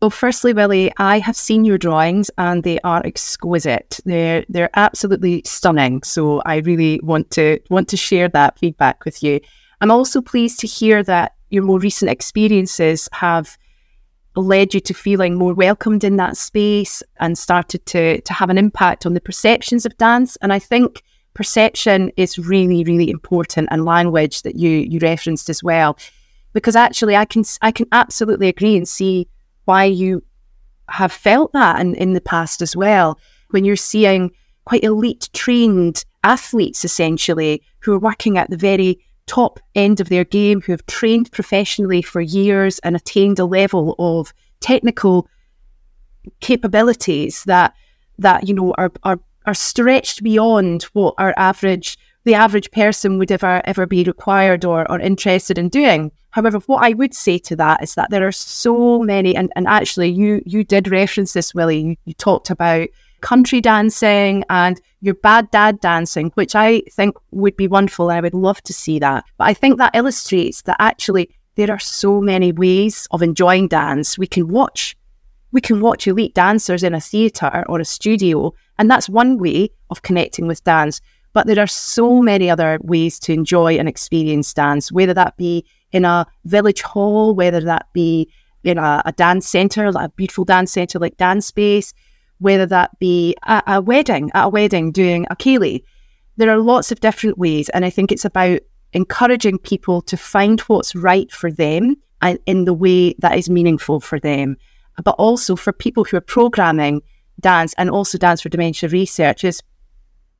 Well, 0.00 0.10
firstly, 0.10 0.54
Willy, 0.54 0.90
I 0.96 1.18
have 1.18 1.36
seen 1.36 1.66
your 1.66 1.76
drawings 1.76 2.30
and 2.38 2.62
they 2.62 2.78
are 2.84 3.04
exquisite. 3.04 4.00
They're 4.06 4.46
they're 4.48 4.70
absolutely 4.74 5.42
stunning. 5.44 6.02
So 6.04 6.40
I 6.46 6.58
really 6.58 7.00
want 7.02 7.30
to 7.32 7.58
want 7.68 7.88
to 7.88 7.98
share 7.98 8.28
that 8.28 8.58
feedback 8.58 9.04
with 9.04 9.22
you. 9.22 9.40
I'm 9.80 9.90
also 9.90 10.20
pleased 10.20 10.60
to 10.60 10.66
hear 10.66 11.02
that 11.04 11.34
your 11.48 11.62
more 11.62 11.78
recent 11.78 12.10
experiences 12.10 13.08
have 13.12 13.56
led 14.36 14.74
you 14.74 14.80
to 14.80 14.94
feeling 14.94 15.34
more 15.34 15.54
welcomed 15.54 16.04
in 16.04 16.16
that 16.16 16.36
space 16.36 17.02
and 17.18 17.36
started 17.36 17.84
to 17.86 18.20
to 18.20 18.32
have 18.32 18.50
an 18.50 18.58
impact 18.58 19.06
on 19.06 19.14
the 19.14 19.20
perceptions 19.20 19.84
of 19.84 19.96
dance. 19.96 20.36
And 20.36 20.52
I 20.52 20.58
think 20.58 21.02
perception 21.34 22.12
is 22.16 22.38
really, 22.38 22.84
really 22.84 23.10
important 23.10 23.68
and 23.70 23.84
language 23.84 24.42
that 24.42 24.56
you 24.56 24.70
you 24.70 24.98
referenced 25.00 25.48
as 25.50 25.62
well. 25.62 25.98
Because 26.52 26.76
actually 26.76 27.16
I 27.16 27.24
can 27.24 27.44
I 27.62 27.72
can 27.72 27.86
absolutely 27.92 28.48
agree 28.48 28.76
and 28.76 28.88
see 28.88 29.28
why 29.64 29.84
you 29.84 30.22
have 30.88 31.12
felt 31.12 31.52
that 31.52 31.80
in, 31.80 31.94
in 31.94 32.12
the 32.12 32.20
past 32.20 32.62
as 32.62 32.76
well. 32.76 33.18
When 33.50 33.64
you're 33.64 33.76
seeing 33.76 34.30
quite 34.64 34.84
elite 34.84 35.28
trained 35.32 36.04
athletes 36.22 36.84
essentially 36.84 37.62
who 37.80 37.92
are 37.94 37.98
working 37.98 38.36
at 38.36 38.50
the 38.50 38.56
very 38.56 38.98
top 39.26 39.60
end 39.74 40.00
of 40.00 40.08
their 40.08 40.24
game, 40.24 40.60
who 40.60 40.72
have 40.72 40.84
trained 40.86 41.30
professionally 41.32 42.02
for 42.02 42.20
years 42.20 42.78
and 42.80 42.96
attained 42.96 43.38
a 43.38 43.44
level 43.44 43.94
of 43.98 44.32
technical 44.60 45.28
capabilities 46.40 47.44
that 47.44 47.74
that 48.18 48.46
you 48.46 48.54
know 48.54 48.74
are 48.76 48.92
are 49.02 49.18
are 49.46 49.54
stretched 49.54 50.22
beyond 50.22 50.82
what 50.92 51.14
our 51.18 51.34
average 51.36 51.98
the 52.24 52.34
average 52.34 52.70
person 52.70 53.18
would 53.18 53.32
ever 53.32 53.62
ever 53.64 53.86
be 53.86 54.04
required 54.04 54.64
or, 54.64 54.90
or 54.90 55.00
interested 55.00 55.58
in 55.58 55.68
doing. 55.68 56.12
However, 56.30 56.58
what 56.60 56.84
I 56.84 56.90
would 56.90 57.14
say 57.14 57.38
to 57.38 57.56
that 57.56 57.82
is 57.82 57.94
that 57.94 58.10
there 58.10 58.26
are 58.26 58.32
so 58.32 59.00
many, 59.00 59.34
and, 59.34 59.50
and 59.56 59.66
actually 59.66 60.10
you 60.10 60.42
you 60.46 60.62
did 60.62 60.88
reference 60.88 61.32
this, 61.32 61.54
Willy. 61.54 61.80
You, 61.80 61.96
you 62.04 62.14
talked 62.14 62.50
about 62.50 62.88
country 63.20 63.60
dancing 63.60 64.44
and 64.50 64.80
your 65.00 65.14
bad 65.14 65.50
dad 65.50 65.80
dancing, 65.80 66.30
which 66.34 66.54
I 66.54 66.82
think 66.90 67.16
would 67.30 67.56
be 67.56 67.68
wonderful. 67.68 68.10
I 68.10 68.20
would 68.20 68.34
love 68.34 68.62
to 68.62 68.72
see 68.72 68.98
that. 68.98 69.24
But 69.38 69.44
I 69.44 69.54
think 69.54 69.78
that 69.78 69.94
illustrates 69.94 70.62
that 70.62 70.76
actually 70.78 71.30
there 71.56 71.70
are 71.70 71.78
so 71.78 72.20
many 72.20 72.52
ways 72.52 73.06
of 73.10 73.22
enjoying 73.22 73.68
dance. 73.68 74.18
We 74.18 74.26
can 74.26 74.48
watch, 74.48 74.96
we 75.52 75.60
can 75.60 75.80
watch 75.80 76.06
elite 76.06 76.34
dancers 76.34 76.82
in 76.82 76.94
a 76.94 77.00
theatre 77.00 77.64
or 77.68 77.80
a 77.80 77.84
studio, 77.84 78.54
and 78.78 78.90
that's 78.90 79.08
one 79.08 79.38
way 79.38 79.70
of 79.90 80.02
connecting 80.02 80.46
with 80.46 80.64
dance. 80.64 81.00
But 81.32 81.46
there 81.46 81.60
are 81.60 81.66
so 81.66 82.20
many 82.22 82.50
other 82.50 82.78
ways 82.82 83.18
to 83.20 83.32
enjoy 83.32 83.74
and 83.78 83.88
experience 83.88 84.52
dance, 84.52 84.90
whether 84.90 85.14
that 85.14 85.36
be 85.36 85.64
in 85.92 86.04
a 86.04 86.26
village 86.44 86.82
hall, 86.82 87.34
whether 87.34 87.60
that 87.60 87.86
be 87.92 88.30
in 88.64 88.78
a, 88.78 89.02
a 89.04 89.12
dance 89.12 89.48
centre, 89.48 89.90
like 89.92 90.06
a 90.06 90.12
beautiful 90.12 90.44
dance 90.44 90.72
centre 90.72 90.98
like 90.98 91.16
Dance 91.16 91.50
Base, 91.50 91.94
whether 92.40 92.66
that 92.66 92.98
be 92.98 93.36
at 93.44 93.62
a 93.66 93.80
wedding, 93.80 94.30
at 94.34 94.46
a 94.46 94.48
wedding 94.48 94.90
doing 94.90 95.26
a 95.30 95.36
ceilidh. 95.36 95.84
There 96.36 96.50
are 96.50 96.58
lots 96.58 96.90
of 96.90 97.00
different 97.00 97.38
ways, 97.38 97.68
and 97.68 97.84
I 97.84 97.90
think 97.90 98.10
it's 98.10 98.24
about 98.24 98.60
encouraging 98.92 99.58
people 99.58 100.02
to 100.02 100.16
find 100.16 100.60
what's 100.62 100.96
right 100.96 101.30
for 101.30 101.52
them 101.52 101.96
and 102.22 102.38
in 102.46 102.64
the 102.64 102.74
way 102.74 103.14
that 103.18 103.38
is 103.38 103.48
meaningful 103.48 104.00
for 104.00 104.18
them. 104.18 104.56
But 105.02 105.14
also 105.16 105.54
for 105.54 105.72
people 105.72 106.04
who 106.04 106.16
are 106.16 106.22
programming 106.22 107.02
dance 107.38 107.74
and 107.78 107.90
also 107.90 108.18
dance 108.18 108.40
for 108.40 108.48
dementia 108.48 108.88
research 108.88 109.44
is 109.44 109.62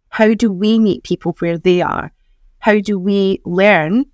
how 0.08 0.34
do 0.34 0.50
we 0.50 0.78
meet 0.78 1.04
people 1.04 1.36
where 1.38 1.58
they 1.58 1.80
are? 1.82 2.12
How 2.58 2.80
do 2.80 2.98
we 2.98 3.40
learn 3.44 4.06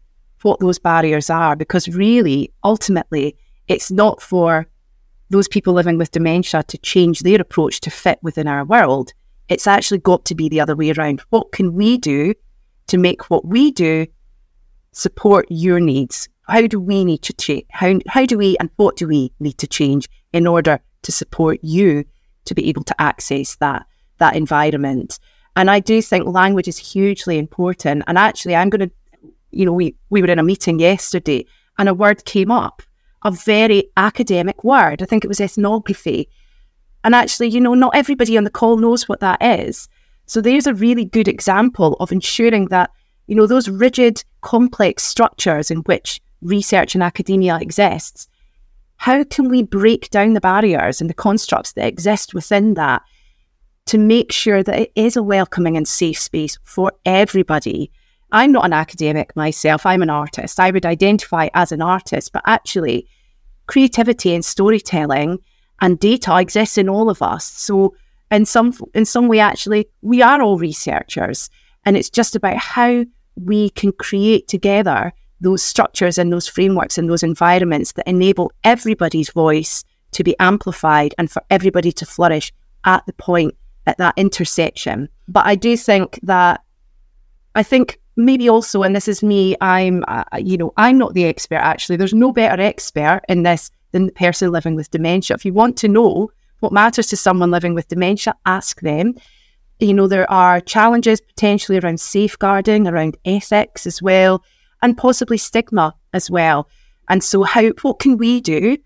what 0.42 0.60
those 0.60 0.78
barriers 0.78 1.30
are? 1.30 1.56
Because 1.56 1.88
really, 1.88 2.52
ultimately, 2.62 3.36
it's 3.66 3.90
not 3.90 4.20
for 4.20 4.66
those 5.30 5.48
people 5.48 5.72
living 5.72 5.98
with 5.98 6.12
dementia 6.12 6.62
to 6.64 6.78
change 6.78 7.20
their 7.20 7.40
approach 7.40 7.80
to 7.80 7.90
fit 7.90 8.18
within 8.22 8.46
our 8.46 8.64
world. 8.64 9.12
It's 9.48 9.66
actually 9.66 9.98
got 9.98 10.24
to 10.26 10.34
be 10.34 10.48
the 10.48 10.60
other 10.60 10.76
way 10.76 10.92
around. 10.92 11.22
What 11.30 11.52
can 11.52 11.74
we 11.74 11.98
do 11.98 12.34
to 12.88 12.98
make 12.98 13.30
what 13.30 13.44
we 13.44 13.70
do 13.70 14.06
support 14.92 15.46
your 15.50 15.80
needs? 15.80 16.28
How 16.48 16.66
do 16.66 16.80
we 16.80 17.04
need 17.04 17.22
to 17.22 17.32
change? 17.32 17.64
How, 17.70 17.98
how 18.08 18.26
do 18.26 18.38
we 18.38 18.56
and 18.58 18.70
what 18.76 18.96
do 18.96 19.08
we 19.08 19.32
need 19.40 19.58
to 19.58 19.66
change 19.66 20.08
in 20.32 20.46
order 20.46 20.80
to 21.02 21.12
support 21.12 21.58
you 21.62 22.04
to 22.44 22.54
be 22.54 22.68
able 22.68 22.84
to 22.84 23.00
access 23.00 23.56
that, 23.56 23.86
that 24.18 24.36
environment? 24.36 25.18
And 25.56 25.70
I 25.70 25.80
do 25.80 26.00
think 26.02 26.26
language 26.26 26.68
is 26.68 26.78
hugely 26.78 27.38
important. 27.38 28.04
And 28.06 28.18
actually, 28.18 28.54
I'm 28.54 28.70
going 28.70 28.88
to, 28.88 29.30
you 29.50 29.64
know, 29.64 29.72
we, 29.72 29.96
we 30.10 30.22
were 30.22 30.28
in 30.28 30.38
a 30.38 30.44
meeting 30.44 30.78
yesterday 30.78 31.46
and 31.78 31.88
a 31.88 31.94
word 31.94 32.24
came 32.24 32.50
up 32.50 32.82
a 33.26 33.30
very 33.32 33.90
academic 33.96 34.62
word. 34.62 35.02
I 35.02 35.04
think 35.04 35.24
it 35.24 35.28
was 35.28 35.40
ethnography. 35.40 36.28
And 37.02 37.14
actually, 37.14 37.48
you 37.48 37.60
know, 37.60 37.74
not 37.74 37.96
everybody 37.96 38.38
on 38.38 38.44
the 38.44 38.50
call 38.50 38.76
knows 38.76 39.08
what 39.08 39.20
that 39.20 39.42
is. 39.42 39.88
So 40.26 40.40
there's 40.40 40.66
a 40.66 40.74
really 40.74 41.04
good 41.04 41.26
example 41.26 41.96
of 41.98 42.12
ensuring 42.12 42.66
that, 42.66 42.90
you 43.26 43.34
know, 43.34 43.46
those 43.46 43.68
rigid, 43.68 44.24
complex 44.42 45.02
structures 45.02 45.70
in 45.70 45.78
which 45.78 46.20
research 46.40 46.94
and 46.94 47.02
academia 47.02 47.58
exists, 47.60 48.28
how 48.96 49.24
can 49.24 49.48
we 49.48 49.62
break 49.62 50.08
down 50.10 50.34
the 50.34 50.40
barriers 50.40 51.00
and 51.00 51.10
the 51.10 51.14
constructs 51.14 51.72
that 51.72 51.86
exist 51.86 52.32
within 52.32 52.74
that 52.74 53.02
to 53.86 53.98
make 53.98 54.30
sure 54.30 54.62
that 54.62 54.78
it 54.78 54.92
is 54.94 55.16
a 55.16 55.22
welcoming 55.22 55.76
and 55.76 55.86
safe 55.86 56.18
space 56.18 56.58
for 56.62 56.92
everybody 57.04 57.90
I'm 58.32 58.52
not 58.52 58.64
an 58.64 58.72
academic 58.72 59.34
myself, 59.36 59.86
I'm 59.86 60.02
an 60.02 60.10
artist. 60.10 60.58
I 60.58 60.70
would 60.70 60.86
identify 60.86 61.48
as 61.54 61.72
an 61.72 61.80
artist, 61.80 62.32
but 62.32 62.42
actually, 62.46 63.08
creativity 63.66 64.34
and 64.34 64.44
storytelling 64.44 65.38
and 65.80 65.98
data 65.98 66.38
exists 66.38 66.78
in 66.78 66.88
all 66.88 67.10
of 67.10 67.22
us. 67.22 67.44
So, 67.44 67.94
in 68.30 68.44
some 68.44 68.72
in 68.94 69.04
some 69.04 69.28
way, 69.28 69.38
actually, 69.38 69.88
we 70.02 70.22
are 70.22 70.42
all 70.42 70.58
researchers, 70.58 71.48
and 71.84 71.96
it's 71.96 72.10
just 72.10 72.34
about 72.34 72.56
how 72.56 73.04
we 73.36 73.70
can 73.70 73.92
create 73.92 74.48
together 74.48 75.12
those 75.40 75.62
structures 75.62 76.18
and 76.18 76.32
those 76.32 76.48
frameworks 76.48 76.96
and 76.98 77.10
those 77.10 77.22
environments 77.22 77.92
that 77.92 78.08
enable 78.08 78.50
everybody's 78.64 79.30
voice 79.30 79.84
to 80.12 80.24
be 80.24 80.34
amplified 80.40 81.14
and 81.18 81.30
for 81.30 81.42
everybody 81.50 81.92
to 81.92 82.06
flourish 82.06 82.52
at 82.84 83.04
the 83.06 83.12
point 83.12 83.54
at 83.86 83.98
that 83.98 84.14
intersection. 84.16 85.08
But 85.28 85.46
I 85.46 85.54
do 85.54 85.76
think 85.76 86.18
that 86.22 86.62
I 87.54 87.62
think 87.62 88.00
maybe 88.16 88.48
also, 88.48 88.82
and 88.82 88.96
this 88.96 89.08
is 89.08 89.22
me, 89.22 89.56
I'm, 89.60 90.04
uh, 90.08 90.24
you 90.38 90.56
know, 90.56 90.72
I'm 90.76 90.98
not 90.98 91.14
the 91.14 91.26
expert 91.26 91.56
actually. 91.56 91.96
There's 91.96 92.14
no 92.14 92.32
better 92.32 92.60
expert 92.60 93.22
in 93.28 93.42
this 93.42 93.70
than 93.92 94.06
the 94.06 94.12
person 94.12 94.50
living 94.50 94.74
with 94.74 94.90
dementia. 94.90 95.34
If 95.34 95.44
you 95.44 95.52
want 95.52 95.76
to 95.78 95.88
know 95.88 96.30
what 96.60 96.72
matters 96.72 97.06
to 97.08 97.16
someone 97.16 97.50
living 97.50 97.74
with 97.74 97.88
dementia, 97.88 98.34
ask 98.46 98.80
them. 98.80 99.14
You 99.78 99.92
know, 99.92 100.08
there 100.08 100.30
are 100.30 100.60
challenges 100.60 101.20
potentially 101.20 101.78
around 101.78 102.00
safeguarding, 102.00 102.88
around 102.88 103.16
ethics 103.26 103.86
as 103.86 104.00
well, 104.00 104.42
and 104.80 104.96
possibly 104.96 105.36
stigma 105.36 105.94
as 106.14 106.30
well. 106.30 106.68
And 107.08 107.22
so, 107.22 107.42
how 107.42 107.68
what 107.82 107.98
can 107.98 108.16
we 108.16 108.40
do 108.40 108.78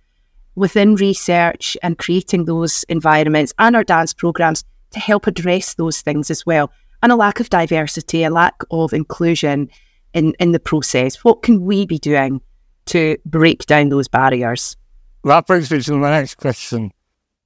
within 0.56 0.96
research 0.96 1.76
and 1.82 1.96
creating 1.96 2.44
those 2.44 2.84
environments 2.88 3.54
and 3.58 3.76
our 3.76 3.84
dance 3.84 4.12
programs 4.12 4.64
to 4.90 4.98
help 4.98 5.28
address 5.28 5.74
those 5.74 6.00
things 6.00 6.30
as 6.30 6.44
well? 6.44 6.72
And 7.02 7.12
a 7.12 7.16
lack 7.16 7.40
of 7.40 7.50
diversity, 7.50 8.24
a 8.24 8.30
lack 8.30 8.54
of 8.70 8.92
inclusion 8.92 9.70
in, 10.12 10.34
in 10.38 10.52
the 10.52 10.60
process. 10.60 11.24
What 11.24 11.42
can 11.42 11.62
we 11.62 11.86
be 11.86 11.98
doing 11.98 12.40
to 12.86 13.16
break 13.24 13.66
down 13.66 13.88
those 13.88 14.08
barriers? 14.08 14.76
That 15.24 15.46
brings 15.46 15.70
me 15.70 15.80
to 15.82 15.96
my 15.96 16.10
next 16.10 16.36
question. 16.36 16.92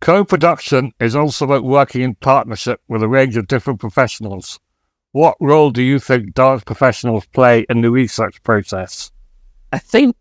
Co 0.01 0.25
production 0.25 0.93
is 1.01 1.17
also 1.17 1.45
about 1.45 1.65
working 1.65 2.03
in 2.03 2.15
partnership 2.17 2.81
with 2.89 3.03
a 3.03 3.09
range 3.09 3.37
of 3.37 3.49
different 3.49 3.81
professionals. 3.81 4.59
What 5.13 5.37
role 5.41 5.71
do 5.71 5.83
you 5.83 5.99
think 5.99 6.35
dance 6.35 6.65
professionals 6.65 7.27
play 7.27 7.65
in 7.71 7.81
the 7.81 7.91
research 7.91 8.43
process? 8.43 9.11
I 9.73 9.79
think 9.79 10.17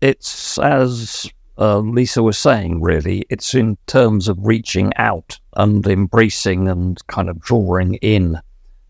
it's 0.00 0.58
as 0.58 1.30
uh, 1.60 1.78
Lisa 1.78 2.22
was 2.22 2.38
saying, 2.38 2.80
really, 2.80 3.26
it's 3.28 3.54
in 3.54 3.76
terms 3.86 4.28
of 4.28 4.38
reaching 4.40 4.92
out 4.96 5.38
and 5.56 5.86
embracing 5.86 6.68
and 6.68 7.06
kind 7.06 7.28
of 7.28 7.38
drawing 7.38 7.94
in, 7.96 8.40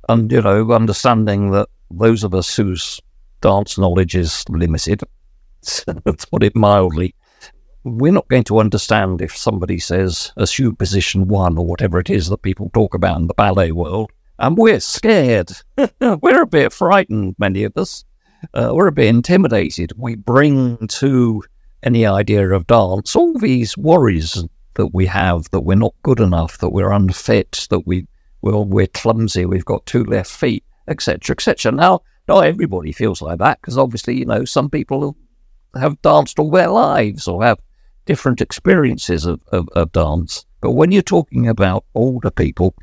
and 0.09 0.31
you 0.31 0.41
know, 0.41 0.71
understanding 0.71 1.51
that 1.51 1.69
those 1.91 2.23
of 2.23 2.33
us 2.33 2.55
whose 2.55 3.01
dance 3.41 3.77
knowledge 3.77 4.15
is 4.15 4.45
limited, 4.49 5.03
to 5.63 6.27
put 6.31 6.45
it 6.45 6.55
mildly, 6.55 7.15
we're 7.83 8.13
not 8.13 8.29
going 8.29 8.45
to 8.45 8.61
understand 8.61 9.21
if 9.21 9.37
somebody 9.37 9.79
says 9.79 10.33
assume 10.37 10.77
position 10.77 11.27
one 11.27 11.59
or 11.59 11.67
whatever 11.67 11.99
it 11.99 12.11
is 12.11 12.29
that 12.29 12.43
people 12.43 12.71
talk 12.73 12.95
about 12.95 13.17
in 13.19 13.27
the 13.27 13.35
ballet 13.35 13.73
world, 13.73 14.13
and 14.39 14.57
we're 14.57 14.81
scared. 14.81 15.51
we're 16.01 16.43
a 16.43 16.47
bit 16.47 16.73
frightened, 16.73 17.35
many 17.37 17.65
of 17.65 17.77
us. 17.77 18.05
Uh, 18.55 18.71
we're 18.73 18.87
a 18.87 18.93
bit 18.93 19.09
intimidated. 19.09 19.93
We 19.97 20.15
bring 20.15 20.87
to 20.87 21.43
any 21.83 22.07
idea 22.07 22.49
of 22.51 22.67
dance, 22.67 23.17
all 23.17 23.39
these 23.39 23.77
worries 23.77 24.45
that 24.75 24.89
we 24.95 25.07
have 25.07 25.51
that 25.51 25.61
we're 25.61 25.75
not 25.75 25.95
good 26.03 26.21
enough, 26.21 26.59
that 26.59 26.71
we're 26.71 26.93
unfit, 26.93 27.67
that 27.71 27.87
we 27.87 28.07
well 28.43 28.65
we're 28.65 28.87
clumsy, 28.87 29.45
we've 29.45 29.65
got 29.65 29.85
two 29.87 30.05
left 30.05 30.31
feet, 30.31 30.65
etc., 30.89 31.35
etc. 31.35 31.73
Now, 31.73 32.01
not 32.29 32.47
everybody 32.47 32.93
feels 32.93 33.21
like 33.21 33.39
that 33.39 33.61
because 33.61 33.77
obviously, 33.77 34.19
you 34.19 34.25
know, 34.25 34.45
some 34.45 34.71
people 34.71 35.17
have 35.75 36.01
danced 36.03 36.39
all 36.39 36.51
their 36.51 36.69
lives 36.69 37.29
or 37.29 37.45
have 37.45 37.59
different 38.07 38.41
experiences 38.41 39.27
of, 39.27 39.41
of, 39.53 39.69
of 39.75 39.93
dance. 39.93 40.47
But 40.61 40.73
when 40.73 40.93
you're 40.93 41.03
talking 41.03 41.49
about 41.49 41.85
older 41.95 42.31
people, 42.31 42.75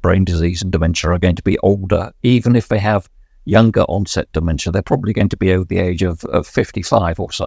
brain 0.00 0.24
disease 0.24 0.62
and 0.62 0.72
dementia 0.72 1.10
are 1.10 1.18
going 1.18 1.36
to 1.36 1.42
be 1.42 1.58
older, 1.58 2.12
even 2.22 2.56
if 2.56 2.68
they 2.68 2.78
have 2.78 3.08
younger 3.44 3.82
onset 3.82 4.30
dementia, 4.32 4.72
they're 4.72 4.82
probably 4.82 5.12
going 5.12 5.28
to 5.28 5.36
be 5.36 5.52
over 5.52 5.64
the 5.64 5.78
age 5.78 6.02
of, 6.02 6.24
of 6.26 6.46
55 6.46 7.20
or 7.20 7.32
so. 7.32 7.46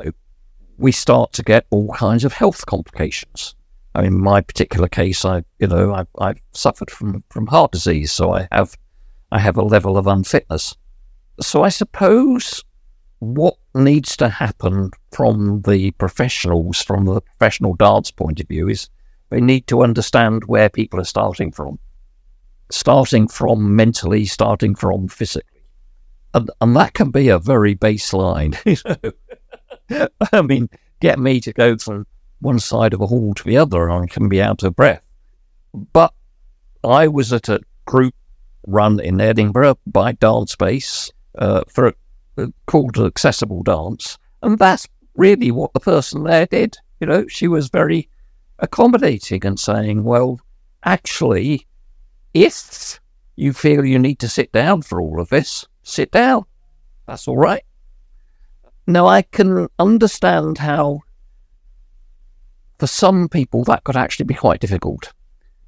We 0.78 0.92
start 0.92 1.32
to 1.34 1.44
get 1.44 1.66
all 1.70 1.94
kinds 1.94 2.26
of 2.26 2.34
health 2.34 2.66
complications. 2.66 3.56
I 3.94 4.02
mean, 4.02 4.20
my 4.20 4.42
particular 4.42 4.90
case, 4.90 5.24
I, 5.24 5.44
you 5.60 5.68
know, 5.68 5.94
I've, 5.94 6.08
I've 6.20 6.42
suffered 6.52 6.92
from, 6.92 7.24
from 7.30 7.48
heart 7.48 7.72
disease, 7.72 8.12
so 8.12 8.34
I 8.34 8.48
have, 8.52 8.78
I 9.32 9.40
have 9.40 9.56
a 9.56 9.64
level 9.64 9.98
of 9.98 10.06
unfitness. 10.06 10.76
So 11.40 11.64
I 11.64 11.70
suppose 11.70 12.64
what 13.20 13.56
needs 13.74 14.18
to 14.18 14.28
happen 14.28 14.92
from 15.12 15.62
the 15.62 15.92
professionals, 15.92 16.82
from 16.82 17.06
the 17.06 17.22
professional 17.22 17.74
dance 17.76 18.12
point 18.12 18.42
of 18.42 18.48
view, 18.50 18.68
is 18.68 18.90
they 19.30 19.40
need 19.40 19.66
to 19.68 19.82
understand 19.82 20.44
where 20.46 20.70
people 20.70 21.00
are 21.00 21.06
starting 21.06 21.52
from. 21.52 21.80
Starting 22.72 23.28
from 23.28 23.76
mentally, 23.76 24.26
starting 24.26 24.76
from 24.76 25.08
physically 25.08 25.55
and, 26.36 26.52
and 26.60 26.76
that 26.76 26.94
can 26.94 27.10
be 27.12 27.30
a 27.30 27.40
very 27.40 27.76
baseline. 27.76 28.56
You 29.88 29.98
know? 30.00 30.08
I 30.34 30.42
mean, 30.42 30.70
get 31.00 31.20
me 31.20 31.40
to 31.42 31.54
go 31.54 31.78
from 31.78 32.08
one 32.40 32.60
side 32.60 32.94
of 32.94 33.02
a 33.02 33.08
hall 33.08 33.34
to 33.36 33.44
the 33.44 33.58
other, 33.58 33.88
and 33.88 34.04
I 34.04 34.08
can 34.08 34.28
be 34.28 34.42
out 34.42 34.64
of 34.64 34.76
breath. 34.76 35.04
But 35.94 36.12
I 36.84 37.08
was 37.08 37.32
at 37.32 37.50
a 37.50 37.62
group 37.86 38.16
run 38.68 39.00
in 39.00 39.22
Edinburgh 39.22 39.78
by 39.86 40.14
Dance 40.14 40.56
Base 40.56 41.12
uh, 41.38 41.64
for 41.68 41.94
a, 42.38 42.52
called 42.66 42.98
Accessible 42.98 43.64
Dance, 43.64 44.18
and 44.42 44.58
that's 44.58 44.88
really 45.16 45.52
what 45.52 45.74
the 45.74 45.80
person 45.80 46.24
there 46.24 46.48
did. 46.48 46.78
You 47.00 47.08
know, 47.08 47.28
she 47.28 47.48
was 47.48 47.70
very 47.70 48.10
accommodating 48.60 49.46
and 49.46 49.60
saying, 49.60 50.04
"Well, 50.04 50.40
actually, 50.84 51.68
if 52.34 53.00
you 53.36 53.54
feel 53.54 53.86
you 53.86 54.00
need 54.00 54.20
to 54.20 54.30
sit 54.30 54.52
down 54.52 54.82
for 54.82 55.00
all 55.00 55.22
of 55.22 55.30
this, 55.30 55.66
sit 55.86 56.12
down. 56.12 56.44
That's 57.08 57.28
all 57.28 57.38
right. 57.38 57.64
Now, 58.88 59.08
I 59.08 59.22
can 59.22 59.68
understand 59.80 60.58
how, 60.58 61.02
for 62.78 62.88
some 62.88 63.30
people, 63.30 63.64
that 63.64 63.84
could 63.84 63.96
actually 63.96 64.26
be 64.26 64.34
quite 64.34 64.60
difficult. 64.60 65.14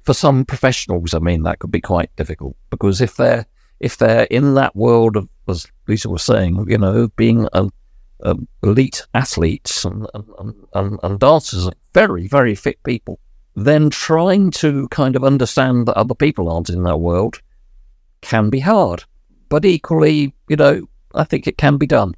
For 0.02 0.12
some 0.12 0.44
professionals, 0.44 1.14
I 1.14 1.18
mean, 1.18 1.42
that 1.44 1.58
could 1.58 1.70
be 1.70 1.80
quite 1.80 2.14
difficult 2.16 2.56
because 2.70 3.00
if 3.00 3.16
they're 3.16 3.46
if 3.80 3.96
they're 3.96 4.24
in 4.24 4.54
that 4.54 4.74
world 4.74 5.16
of, 5.16 5.28
as 5.48 5.66
Lisa 5.86 6.08
was 6.08 6.22
saying, 6.22 6.66
you 6.68 6.78
know, 6.78 7.08
being 7.14 7.46
a, 7.52 7.68
a 8.22 8.36
elite 8.64 9.06
athletes 9.14 9.84
and, 9.84 10.06
and, 10.14 10.54
and, 10.74 10.98
and 11.02 11.20
dancers, 11.20 11.68
very 11.92 12.26
very 12.26 12.54
fit 12.54 12.82
people, 12.84 13.18
then 13.54 13.90
trying 13.90 14.50
to 14.52 14.88
kind 14.88 15.14
of 15.14 15.24
understand 15.24 15.86
that 15.86 15.96
other 15.96 16.14
people 16.14 16.50
aren't 16.50 16.70
in 16.70 16.84
that 16.84 16.98
world 16.98 17.42
can 18.22 18.48
be 18.48 18.60
hard. 18.60 19.04
But 19.48 19.64
equally, 19.64 20.34
you 20.48 20.56
know, 20.56 20.88
I 21.14 21.24
think 21.24 21.46
it 21.46 21.58
can 21.58 21.76
be 21.76 21.86
done. 21.86 22.14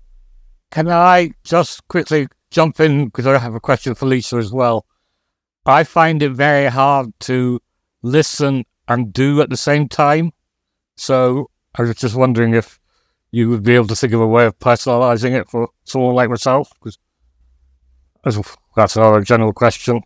Can 0.70 0.88
I 0.88 1.32
just 1.44 1.86
quickly 1.88 2.28
jump 2.50 2.80
in 2.80 3.06
because 3.06 3.26
I 3.26 3.38
have 3.38 3.54
a 3.54 3.60
question 3.60 3.94
for 3.94 4.06
Lisa 4.06 4.36
as 4.36 4.52
well? 4.52 4.86
I 5.66 5.84
find 5.84 6.22
it 6.22 6.30
very 6.30 6.66
hard 6.66 7.12
to 7.20 7.60
listen 8.02 8.64
and 8.88 9.12
do 9.12 9.40
at 9.40 9.50
the 9.50 9.56
same 9.56 9.88
time. 9.88 10.32
So 10.96 11.50
I 11.74 11.82
was 11.82 11.94
just 11.96 12.14
wondering 12.14 12.54
if 12.54 12.80
you 13.30 13.48
would 13.48 13.62
be 13.62 13.74
able 13.74 13.86
to 13.86 13.96
think 13.96 14.12
of 14.12 14.20
a 14.20 14.26
way 14.26 14.46
of 14.46 14.58
personalizing 14.58 15.38
it 15.38 15.48
for 15.48 15.68
someone 15.84 16.14
like 16.14 16.30
myself, 16.30 16.72
because 16.74 16.98
that's 18.74 18.96
another 18.96 19.20
general 19.20 19.52
question. 19.52 20.02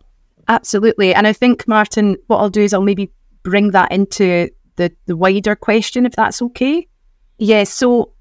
Absolutely. 0.47 1.13
And 1.13 1.25
I 1.25 1.33
think, 1.33 1.67
Martin, 1.67 2.17
what 2.27 2.37
I'll 2.37 2.49
do 2.49 2.61
is 2.61 2.73
I'll 2.73 2.81
maybe 2.81 3.11
bring 3.41 3.71
that 3.71 3.91
into 3.91 4.49
the, 4.75 4.91
the 5.07 5.17
wider 5.17 5.55
question, 5.55 6.05
if 6.05 6.13
that's 6.13 6.41
okay. 6.41 6.87
Yeah, 7.37 7.63
so 7.65 8.13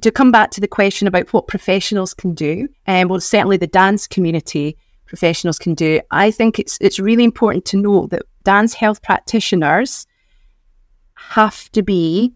to 0.00 0.10
come 0.10 0.32
back 0.32 0.50
to 0.52 0.60
the 0.60 0.68
question 0.68 1.06
about 1.06 1.32
what 1.32 1.48
professionals 1.48 2.14
can 2.14 2.34
do, 2.34 2.68
and 2.86 3.06
um, 3.06 3.08
well, 3.10 3.20
certainly 3.20 3.56
the 3.56 3.66
dance 3.66 4.06
community 4.06 4.76
professionals 5.06 5.58
can 5.58 5.74
do, 5.74 6.00
I 6.10 6.30
think 6.30 6.58
it's 6.58 6.78
it's 6.80 6.98
really 6.98 7.24
important 7.24 7.64
to 7.66 7.76
note 7.76 8.10
that 8.10 8.22
dance 8.44 8.74
health 8.74 9.02
practitioners 9.02 10.06
have 11.14 11.70
to 11.72 11.82
be 11.82 12.32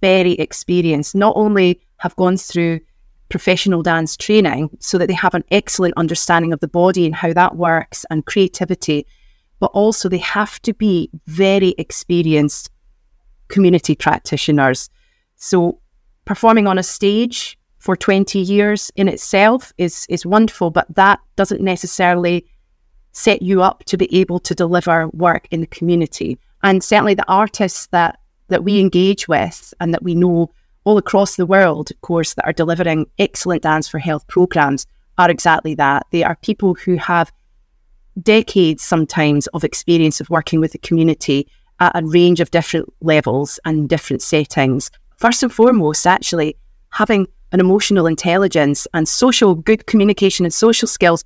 very 0.00 0.32
experienced, 0.32 1.14
not 1.14 1.34
only 1.36 1.80
have 1.98 2.16
gone 2.16 2.36
through 2.36 2.80
professional 3.28 3.82
dance 3.82 4.16
training 4.16 4.70
so 4.80 4.98
that 4.98 5.08
they 5.08 5.14
have 5.14 5.34
an 5.34 5.44
excellent 5.50 5.94
understanding 5.96 6.52
of 6.52 6.60
the 6.60 6.68
body 6.68 7.06
and 7.06 7.14
how 7.14 7.32
that 7.32 7.56
works 7.56 8.04
and 8.10 8.26
creativity, 8.26 9.06
but 9.60 9.70
also 9.72 10.08
they 10.08 10.18
have 10.18 10.60
to 10.62 10.74
be 10.74 11.10
very 11.26 11.74
experienced 11.78 12.70
community 13.48 13.94
practitioners. 13.94 14.90
So 15.36 15.78
performing 16.24 16.66
on 16.66 16.78
a 16.78 16.82
stage 16.82 17.58
for 17.78 17.96
20 17.96 18.38
years 18.38 18.90
in 18.96 19.08
itself 19.08 19.72
is 19.76 20.06
is 20.08 20.24
wonderful, 20.24 20.70
but 20.70 20.86
that 20.94 21.20
doesn't 21.36 21.60
necessarily 21.60 22.46
set 23.12 23.42
you 23.42 23.62
up 23.62 23.84
to 23.84 23.96
be 23.96 24.12
able 24.16 24.40
to 24.40 24.54
deliver 24.54 25.08
work 25.08 25.46
in 25.50 25.60
the 25.60 25.66
community. 25.66 26.38
And 26.62 26.82
certainly 26.82 27.14
the 27.14 27.28
artists 27.28 27.86
that 27.88 28.18
that 28.48 28.64
we 28.64 28.80
engage 28.80 29.28
with 29.28 29.72
and 29.80 29.92
that 29.94 30.02
we 30.02 30.14
know 30.14 30.50
all 30.84 30.98
across 30.98 31.36
the 31.36 31.46
world, 31.46 31.90
of 31.90 32.00
course, 32.02 32.34
that 32.34 32.44
are 32.44 32.52
delivering 32.52 33.06
excellent 33.18 33.62
dance 33.62 33.88
for 33.88 33.98
health 33.98 34.26
programs 34.28 34.86
are 35.16 35.30
exactly 35.30 35.74
that. 35.74 36.06
They 36.10 36.22
are 36.22 36.36
people 36.36 36.74
who 36.74 36.96
have 36.96 37.32
decades 38.22 38.82
sometimes 38.82 39.46
of 39.48 39.64
experience 39.64 40.20
of 40.20 40.30
working 40.30 40.60
with 40.60 40.72
the 40.72 40.78
community 40.78 41.48
at 41.80 41.92
a 41.94 42.04
range 42.04 42.40
of 42.40 42.50
different 42.50 42.92
levels 43.00 43.58
and 43.64 43.88
different 43.88 44.22
settings 44.22 44.90
first 45.16 45.42
and 45.42 45.52
foremost, 45.52 46.06
actually, 46.06 46.56
having 46.90 47.26
an 47.52 47.60
emotional 47.60 48.06
intelligence 48.06 48.86
and 48.94 49.08
social 49.08 49.54
good 49.54 49.86
communication 49.86 50.44
and 50.44 50.52
social 50.52 50.88
skills 50.88 51.24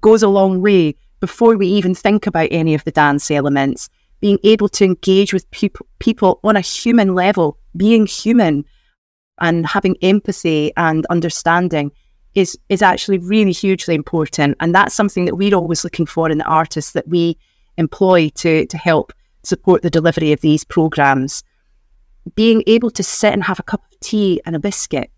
goes 0.00 0.22
a 0.22 0.28
long 0.28 0.62
way 0.62 0.94
before 1.20 1.56
we 1.56 1.66
even 1.66 1.94
think 1.94 2.26
about 2.26 2.48
any 2.50 2.74
of 2.74 2.84
the 2.84 2.90
dance 2.90 3.30
elements. 3.30 3.88
Being 4.20 4.38
able 4.44 4.68
to 4.70 4.84
engage 4.84 5.32
with 5.32 5.50
people, 5.50 5.86
people 5.98 6.40
on 6.44 6.56
a 6.56 6.60
human 6.60 7.14
level, 7.14 7.58
being 7.76 8.06
human 8.06 8.64
and 9.40 9.66
having 9.66 9.96
empathy 10.02 10.72
and 10.76 11.06
understanding 11.10 11.90
is 12.34 12.58
is 12.68 12.82
actually 12.82 13.18
really 13.18 13.52
hugely 13.52 13.94
important. 13.94 14.56
And 14.60 14.74
that's 14.74 14.94
something 14.94 15.24
that 15.24 15.36
we're 15.36 15.54
always 15.54 15.84
looking 15.84 16.06
for 16.06 16.30
in 16.30 16.38
the 16.38 16.44
artists 16.44 16.92
that 16.92 17.08
we 17.08 17.36
employ 17.76 18.28
to 18.36 18.66
to 18.66 18.78
help 18.78 19.12
support 19.42 19.82
the 19.82 19.90
delivery 19.90 20.32
of 20.32 20.40
these 20.40 20.64
programs 20.64 21.42
being 22.34 22.62
able 22.66 22.90
to 22.90 23.02
sit 23.02 23.32
and 23.32 23.44
have 23.44 23.58
a 23.58 23.64
cup 23.64 23.82
of 23.90 24.00
tea 24.00 24.40
and 24.44 24.54
a 24.54 24.60
biscuit 24.60 25.10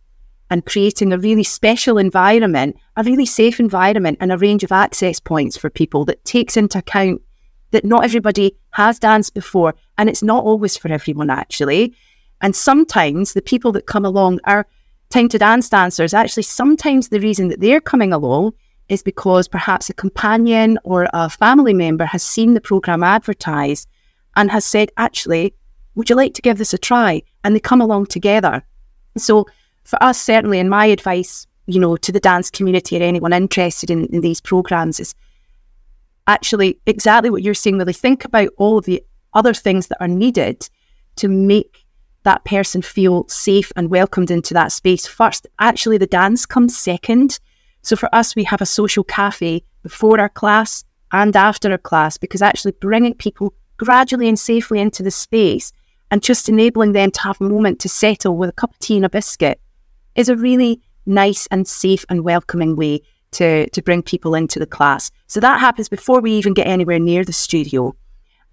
and 0.51 0.67
creating 0.67 1.13
a 1.13 1.19
really 1.19 1.43
special 1.43 1.99
environment, 1.99 2.77
a 2.97 3.03
really 3.03 3.25
safe 3.25 3.59
environment, 3.59 4.19
and 4.21 4.31
a 4.31 4.39
range 4.39 4.63
of 4.63 4.71
access 4.71 5.19
points 5.19 5.57
for 5.57 5.71
people 5.71 6.05
that 6.05 6.25
takes 6.25 6.57
into 6.57 6.79
account 6.79 7.23
that 7.71 7.85
not 7.87 8.05
everybody 8.05 8.55
has 8.73 8.99
danced 8.99 9.33
before, 9.35 9.75
and 9.97 10.09
it's 10.09 10.23
not 10.23 10.45
always 10.45 10.77
for 10.77 10.93
everyone 10.93 11.31
actually. 11.31 11.95
And 12.43 12.55
sometimes 12.55 13.33
the 13.33 13.41
people 13.41 13.73
that 13.73 13.87
come 13.87 14.05
along 14.05 14.41
are 14.45 14.67
time 15.09 15.29
to 15.31 15.39
dance 15.39 15.69
dancers. 15.69 16.13
Actually, 16.13 16.43
sometimes 16.43 17.09
the 17.09 17.21
reason 17.21 17.49
that 17.49 17.61
they're 17.61 17.81
coming 17.81 18.13
along 18.13 18.53
is 18.89 19.03
because 19.03 19.49
perhaps 19.49 19.89
a 19.89 19.95
companion 19.95 20.79
or 20.85 21.09
a 21.15 21.31
family 21.31 21.73
member 21.73 22.05
has 22.05 22.23
seen 22.23 22.53
the 22.53 22.61
program 22.61 23.03
advertised 23.03 23.89
and 24.37 24.51
has 24.51 24.65
said, 24.65 24.91
actually, 24.97 25.55
would 25.95 26.09
you 26.09 26.17
like 26.17 26.35
to 26.35 26.43
give 26.43 26.59
this 26.59 26.73
a 26.73 26.79
try? 26.79 27.23
And 27.45 27.55
they 27.55 27.61
come 27.61 27.81
along 27.81 28.07
together. 28.07 28.63
So 29.17 29.47
for 29.85 30.03
us, 30.03 30.21
certainly, 30.21 30.59
and 30.59 30.71
my 30.71 30.87
advice, 30.87 31.47
you 31.67 31.81
know, 31.81 31.97
to 31.97 32.13
the 32.13 32.21
dance 32.21 32.51
community 32.51 32.99
or 32.99 33.03
anyone 33.03 33.33
interested 33.33 33.91
in, 33.91 34.07
in 34.07 34.21
these 34.21 34.41
programs 34.41 35.01
is 35.01 35.15
actually 36.27 36.79
exactly 36.87 37.31
what 37.31 37.43
you're 37.43 37.55
saying, 37.55 37.79
really 37.79 37.93
think 37.93 38.25
about 38.25 38.49
all 38.57 38.79
of 38.79 38.85
the 38.85 39.03
other 39.35 39.55
things 39.55 39.89
that 39.89 40.01
are 40.01 40.09
needed 40.09 40.69
to 41.17 41.29
make 41.29 41.85
that 42.23 42.45
person 42.45 42.83
feel 42.83 43.27
safe 43.29 43.73
and 43.75 43.91
welcomed 43.91 44.31
into 44.31 44.55
that 44.55 44.73
space 44.73 45.07
first. 45.07 45.47
Actually, 45.59 45.99
the 45.99 46.07
dance 46.07 46.47
comes 46.47 46.77
second. 46.77 47.41
So 47.83 47.97
for 47.97 48.09
us, 48.15 48.37
we 48.37 48.45
have 48.45 48.63
a 48.63 48.67
social 48.67 49.03
cafe 49.03 49.65
before 49.83 50.21
our 50.21 50.29
class 50.29 50.85
and 51.11 51.35
after 51.35 51.71
our 51.71 51.79
class 51.79 52.17
because 52.17 52.41
actually 52.41 52.73
bringing 52.73 53.15
people 53.15 53.53
gradually 53.77 54.29
and 54.29 54.39
safely 54.39 54.81
into 54.81 55.03
the 55.03 55.11
space 55.11 55.73
and 56.11 56.23
just 56.23 56.49
enabling 56.49 56.93
them 56.93 57.11
to 57.11 57.23
have 57.23 57.41
a 57.41 57.45
moment 57.45 57.81
to 57.81 57.89
settle 57.89 58.37
with 58.37 58.51
a 58.51 58.53
cup 58.53 58.71
of 58.73 58.79
tea 58.79 58.97
and 58.97 59.05
a 59.05 59.09
biscuit 59.09 59.61
is 60.15 60.29
a 60.29 60.37
really 60.37 60.81
nice 61.07 61.47
and 61.51 61.67
safe 61.67 62.05
and 62.09 62.23
welcoming 62.23 62.77
way 62.77 63.01
to, 63.33 63.69
to 63.71 63.83
bring 63.83 64.03
people 64.03 64.35
into 64.35 64.59
the 64.59 64.67
class. 64.67 65.11
So 65.27 65.41
that 65.41 65.59
happens 65.59 65.89
before 65.89 66.21
we 66.21 66.33
even 66.33 66.55
get 66.55 66.67
anywhere 66.67 66.99
near 66.99 67.25
the 67.25 67.33
studio. 67.33 67.97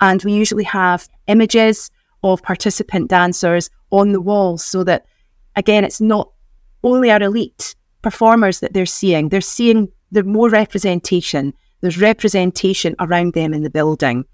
And 0.02 0.24
we 0.24 0.34
usually 0.34 0.64
have 0.64 1.10
images 1.28 1.92
of 2.24 2.42
participant 2.42 3.10
dancers 3.10 3.70
on 3.92 4.14
the 4.14 4.22
walls 4.22 4.64
so 4.64 4.84
that, 4.86 5.06
again, 5.56 5.84
it's 5.84 6.00
not 6.00 6.32
only 6.84 7.12
our 7.12 7.22
elite 7.22 7.76
performers 8.02 8.62
that 8.62 8.74
they're 8.74 8.86
seeing, 8.86 9.30
they're 9.30 9.42
seeing 9.42 9.90
the 10.12 10.24
more 10.24 10.50
representation. 10.50 11.54
There's 11.82 12.00
representation 12.00 12.96
around 13.00 13.34
them 13.34 13.54
in 13.54 13.64
the 13.64 13.70
building 13.70 14.26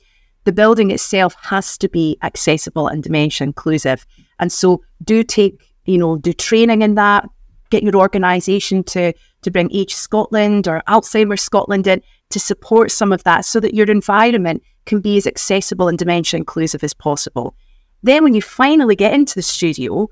the 0.45 0.53
building 0.53 0.91
itself 0.91 1.35
has 1.41 1.77
to 1.79 1.89
be 1.89 2.17
accessible 2.23 2.87
and 2.87 3.03
dementia 3.03 3.45
inclusive. 3.45 4.05
And 4.39 4.51
so 4.51 4.81
do 5.03 5.23
take, 5.23 5.61
you 5.85 5.97
know, 5.97 6.17
do 6.17 6.33
training 6.33 6.81
in 6.81 6.95
that, 6.95 7.27
get 7.69 7.83
your 7.83 7.95
organisation 7.95 8.83
to 8.83 9.13
to 9.41 9.51
bring 9.51 9.71
Age 9.71 9.93
Scotland 9.93 10.67
or 10.67 10.81
Alzheimer's 10.87 11.41
Scotland 11.41 11.85
in 11.85 12.01
to 12.31 12.39
support 12.39 12.89
some 12.91 13.13
of 13.13 13.23
that 13.23 13.45
so 13.45 13.59
that 13.59 13.75
your 13.75 13.89
environment 13.89 14.63
can 14.85 15.01
be 15.01 15.17
as 15.17 15.27
accessible 15.27 15.87
and 15.87 15.99
dementia 15.99 16.39
inclusive 16.39 16.83
as 16.83 16.95
possible. 16.95 17.55
Then 18.01 18.23
when 18.23 18.33
you 18.33 18.41
finally 18.41 18.95
get 18.95 19.13
into 19.13 19.35
the 19.35 19.43
studio, 19.43 20.07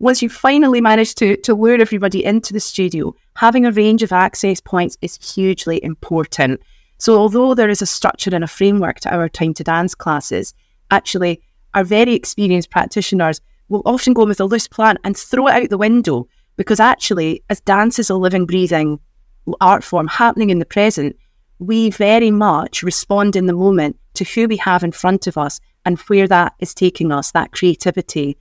once 0.00 0.20
you 0.20 0.28
finally 0.28 0.80
manage 0.80 1.14
to, 1.16 1.36
to 1.38 1.54
lure 1.54 1.80
everybody 1.80 2.24
into 2.24 2.52
the 2.52 2.58
studio, 2.58 3.14
having 3.36 3.64
a 3.64 3.70
range 3.70 4.02
of 4.02 4.12
access 4.12 4.60
points 4.60 4.98
is 5.00 5.16
hugely 5.34 5.82
important. 5.84 6.60
So, 7.02 7.18
although 7.18 7.52
there 7.52 7.68
is 7.68 7.82
a 7.82 7.86
structure 7.86 8.30
and 8.32 8.44
a 8.44 8.46
framework 8.46 9.00
to 9.00 9.12
our 9.12 9.28
time 9.28 9.54
to 9.54 9.64
dance 9.64 9.92
classes, 9.92 10.54
actually, 10.92 11.42
our 11.74 11.82
very 11.82 12.14
experienced 12.14 12.70
practitioners 12.70 13.40
will 13.68 13.82
often 13.84 14.12
go 14.12 14.24
with 14.24 14.38
a 14.38 14.44
loose 14.44 14.68
plan 14.68 14.98
and 15.02 15.16
throw 15.16 15.48
it 15.48 15.64
out 15.64 15.68
the 15.68 15.76
window 15.76 16.28
because 16.56 16.78
actually, 16.78 17.42
as 17.50 17.60
dance 17.62 17.98
is 17.98 18.08
a 18.08 18.14
living, 18.14 18.46
breathing 18.46 19.00
art 19.60 19.82
form 19.82 20.06
happening 20.06 20.50
in 20.50 20.60
the 20.60 20.64
present, 20.64 21.16
we 21.58 21.90
very 21.90 22.30
much 22.30 22.84
respond 22.84 23.34
in 23.34 23.46
the 23.46 23.52
moment 23.52 23.98
to 24.14 24.22
who 24.22 24.46
we 24.46 24.58
have 24.58 24.84
in 24.84 24.92
front 24.92 25.26
of 25.26 25.36
us 25.36 25.58
and 25.84 25.98
where 26.02 26.28
that 26.28 26.54
is 26.60 26.72
taking 26.72 27.10
us, 27.10 27.32
that 27.32 27.50
creativity. 27.50 28.38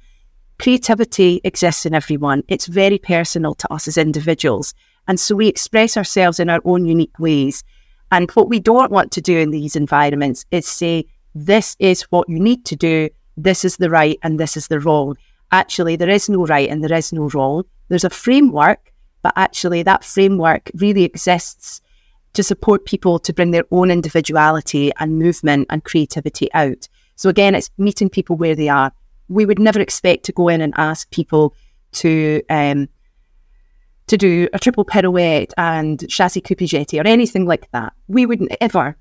Creativity 0.60 1.42
exists 1.44 1.88
in 1.88 1.96
everyone. 1.96 2.44
It's 2.48 2.68
very 2.68 3.00
personal 3.00 3.56
to 3.56 3.74
us 3.74 3.88
as 3.88 3.98
individuals. 3.98 4.76
And 5.08 5.20
so 5.20 5.34
we 5.34 5.48
express 5.48 5.98
ourselves 5.98 6.40
in 6.40 6.48
our 6.48 6.62
own 6.64 6.86
unique 6.86 7.18
ways. 7.18 7.64
And 8.12 8.30
what 8.32 8.50
we 8.50 8.60
don't 8.60 8.92
want 8.92 9.12
to 9.14 9.22
do 9.22 9.38
in 9.38 9.52
these 9.52 9.76
environments 9.76 10.46
is 10.52 10.68
say, 10.68 11.06
this 11.34 11.76
is 11.80 12.02
what 12.04 12.28
you 12.30 12.40
need 12.40 12.66
to 12.66 12.76
do, 12.76 13.10
this 13.38 13.64
is 13.64 13.78
the 13.78 13.90
right 13.90 14.20
and 14.22 14.40
this 14.40 14.58
is 14.58 14.68
the 14.68 14.80
wrong. 14.80 15.16
actually 15.54 15.98
there 15.98 16.10
is 16.10 16.30
no 16.30 16.46
right 16.46 16.70
and 16.70 16.84
there 16.84 16.98
is 16.98 17.12
no 17.12 17.28
wrong. 17.30 17.64
There's 17.90 18.06
a 18.06 18.10
framework, 18.10 18.94
but 19.22 19.34
actually 19.36 19.84
that 19.84 20.06
framework 20.06 20.72
really 20.76 21.04
exists 21.04 21.82
to 22.34 22.44
support 22.44 22.86
people 22.86 23.20
to 23.20 23.34
bring 23.34 23.52
their 23.52 23.66
own 23.72 23.92
individuality 23.92 24.92
and 25.00 25.20
movement 25.20 25.68
and 25.70 25.84
creativity 25.84 26.48
out. 26.54 26.88
So 27.18 27.30
again, 27.30 27.56
it's 27.56 27.70
meeting 27.78 28.10
people 28.10 28.38
where 28.38 28.56
they 28.56 28.70
are. 28.70 28.94
We 29.28 29.46
would 29.46 29.60
never 29.60 29.82
expect 29.82 30.24
to 30.26 30.32
go 30.32 30.48
in 30.48 30.62
and 30.62 30.74
ask 30.78 31.10
people 31.12 31.54
to 31.94 32.42
um, 32.50 32.88
to 34.08 34.18
do 34.18 34.48
a 34.54 34.60
triple 34.60 34.86
pirouette 34.86 35.54
and 35.58 36.00
chassé 36.00 36.42
coupé 36.42 36.68
jeté 36.68 37.04
or 37.04 37.08
anything 37.08 37.46
like 37.46 37.70
that. 37.72 37.94
We 38.08 38.26
wouldn't 38.26 38.56
ever 38.60 38.98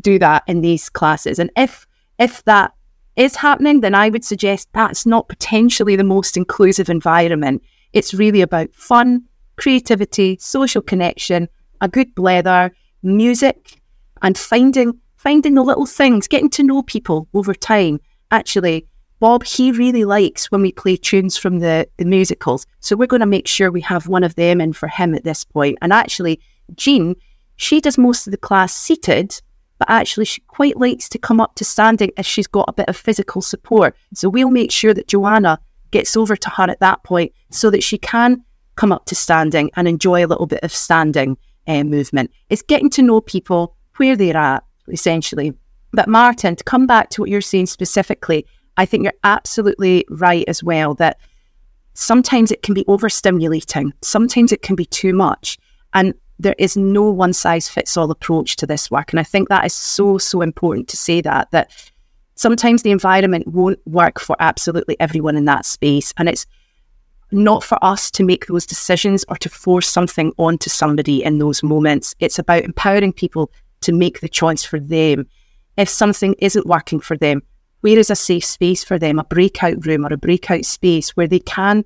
do 0.00 0.18
that 0.18 0.42
in 0.46 0.60
these 0.60 0.88
classes. 0.88 1.38
And 1.38 1.50
if 1.56 1.86
if 2.18 2.44
that 2.44 2.72
is 3.16 3.36
happening, 3.36 3.80
then 3.80 3.94
I 3.94 4.08
would 4.08 4.24
suggest 4.24 4.68
that's 4.72 5.06
not 5.06 5.28
potentially 5.28 5.96
the 5.96 6.04
most 6.04 6.36
inclusive 6.36 6.88
environment. 6.88 7.62
It's 7.92 8.14
really 8.14 8.40
about 8.40 8.74
fun, 8.74 9.24
creativity, 9.56 10.36
social 10.40 10.82
connection, 10.82 11.48
a 11.80 11.88
good 11.88 12.14
blether, 12.14 12.70
music, 13.02 13.80
and 14.22 14.36
finding 14.36 15.00
finding 15.16 15.54
the 15.54 15.62
little 15.62 15.86
things, 15.86 16.28
getting 16.28 16.50
to 16.50 16.62
know 16.62 16.82
people 16.82 17.28
over 17.34 17.54
time. 17.54 18.00
Actually, 18.30 18.86
Bob, 19.20 19.44
he 19.44 19.72
really 19.72 20.04
likes 20.04 20.50
when 20.50 20.62
we 20.62 20.72
play 20.72 20.96
tunes 20.96 21.36
from 21.36 21.60
the, 21.60 21.88
the 21.96 22.04
musicals. 22.04 22.66
So 22.80 22.96
we're 22.96 23.06
going 23.06 23.20
to 23.20 23.26
make 23.26 23.46
sure 23.46 23.70
we 23.70 23.80
have 23.82 24.08
one 24.08 24.24
of 24.24 24.34
them 24.34 24.60
in 24.60 24.72
for 24.72 24.88
him 24.88 25.14
at 25.14 25.24
this 25.24 25.44
point. 25.44 25.78
And 25.80 25.92
actually, 25.92 26.40
Jean, 26.74 27.14
she 27.56 27.80
does 27.80 27.96
most 27.96 28.26
of 28.26 28.32
the 28.32 28.36
class 28.36 28.74
seated, 28.74 29.40
but 29.78 29.88
actually 29.88 30.24
she 30.24 30.40
quite 30.42 30.76
likes 30.76 31.08
to 31.10 31.18
come 31.18 31.40
up 31.40 31.54
to 31.56 31.64
standing 31.64 32.10
if 32.16 32.26
she's 32.26 32.46
got 32.46 32.68
a 32.68 32.72
bit 32.72 32.88
of 32.88 32.96
physical 32.96 33.40
support. 33.40 33.96
So 34.14 34.28
we'll 34.28 34.50
make 34.50 34.70
sure 34.70 34.94
that 34.94 35.08
Joanna 35.08 35.60
gets 35.90 36.16
over 36.16 36.36
to 36.36 36.50
her 36.50 36.64
at 36.64 36.80
that 36.80 37.04
point 37.04 37.32
so 37.50 37.70
that 37.70 37.82
she 37.82 37.98
can 37.98 38.44
come 38.76 38.92
up 38.92 39.06
to 39.06 39.14
standing 39.14 39.70
and 39.76 39.86
enjoy 39.86 40.24
a 40.24 40.26
little 40.26 40.46
bit 40.46 40.62
of 40.62 40.72
standing 40.72 41.36
uh, 41.66 41.84
movement. 41.84 42.30
It's 42.50 42.62
getting 42.62 42.90
to 42.90 43.02
know 43.02 43.20
people 43.20 43.76
where 43.96 44.16
they're 44.16 44.36
at, 44.36 44.64
essentially. 44.88 45.54
But 45.92 46.08
Martin, 46.08 46.56
to 46.56 46.64
come 46.64 46.86
back 46.86 47.10
to 47.10 47.20
what 47.20 47.30
you're 47.30 47.40
saying 47.40 47.66
specifically, 47.66 48.46
I 48.76 48.86
think 48.86 49.04
you're 49.04 49.12
absolutely 49.22 50.04
right 50.08 50.44
as 50.48 50.62
well 50.62 50.94
that 50.94 51.18
sometimes 51.94 52.50
it 52.50 52.62
can 52.62 52.74
be 52.74 52.84
overstimulating, 52.84 53.92
sometimes 54.02 54.52
it 54.52 54.62
can 54.62 54.76
be 54.76 54.86
too 54.86 55.12
much. 55.12 55.58
And 55.92 56.14
there 56.38 56.56
is 56.58 56.76
no 56.76 57.10
one 57.10 57.32
size 57.32 57.68
fits 57.68 57.96
all 57.96 58.10
approach 58.10 58.56
to 58.56 58.66
this 58.66 58.90
work. 58.90 59.12
And 59.12 59.20
I 59.20 59.22
think 59.22 59.48
that 59.48 59.64
is 59.64 59.72
so, 59.72 60.18
so 60.18 60.42
important 60.42 60.88
to 60.88 60.96
say 60.96 61.20
that, 61.20 61.50
that 61.52 61.70
sometimes 62.34 62.82
the 62.82 62.90
environment 62.90 63.46
won't 63.46 63.78
work 63.86 64.18
for 64.20 64.36
absolutely 64.40 64.96
everyone 64.98 65.36
in 65.36 65.44
that 65.44 65.64
space. 65.64 66.12
And 66.16 66.28
it's 66.28 66.46
not 67.30 67.62
for 67.62 67.78
us 67.82 68.10
to 68.12 68.24
make 68.24 68.46
those 68.46 68.66
decisions 68.66 69.24
or 69.28 69.36
to 69.36 69.48
force 69.48 69.88
something 69.88 70.32
onto 70.36 70.70
somebody 70.70 71.22
in 71.22 71.38
those 71.38 71.62
moments. 71.62 72.14
It's 72.18 72.38
about 72.38 72.64
empowering 72.64 73.12
people 73.12 73.50
to 73.82 73.92
make 73.92 74.20
the 74.20 74.28
choice 74.28 74.64
for 74.64 74.80
them. 74.80 75.26
If 75.76 75.88
something 75.88 76.34
isn't 76.38 76.66
working 76.66 77.00
for 77.00 77.16
them, 77.16 77.42
where 77.84 77.98
is 77.98 78.08
a 78.08 78.16
safe 78.16 78.46
space 78.46 78.82
for 78.82 78.98
them, 78.98 79.18
a 79.18 79.24
breakout 79.24 79.84
room 79.84 80.06
or 80.06 80.12
a 80.14 80.16
breakout 80.16 80.64
space 80.64 81.10
where 81.10 81.26
they 81.26 81.40
can 81.40 81.84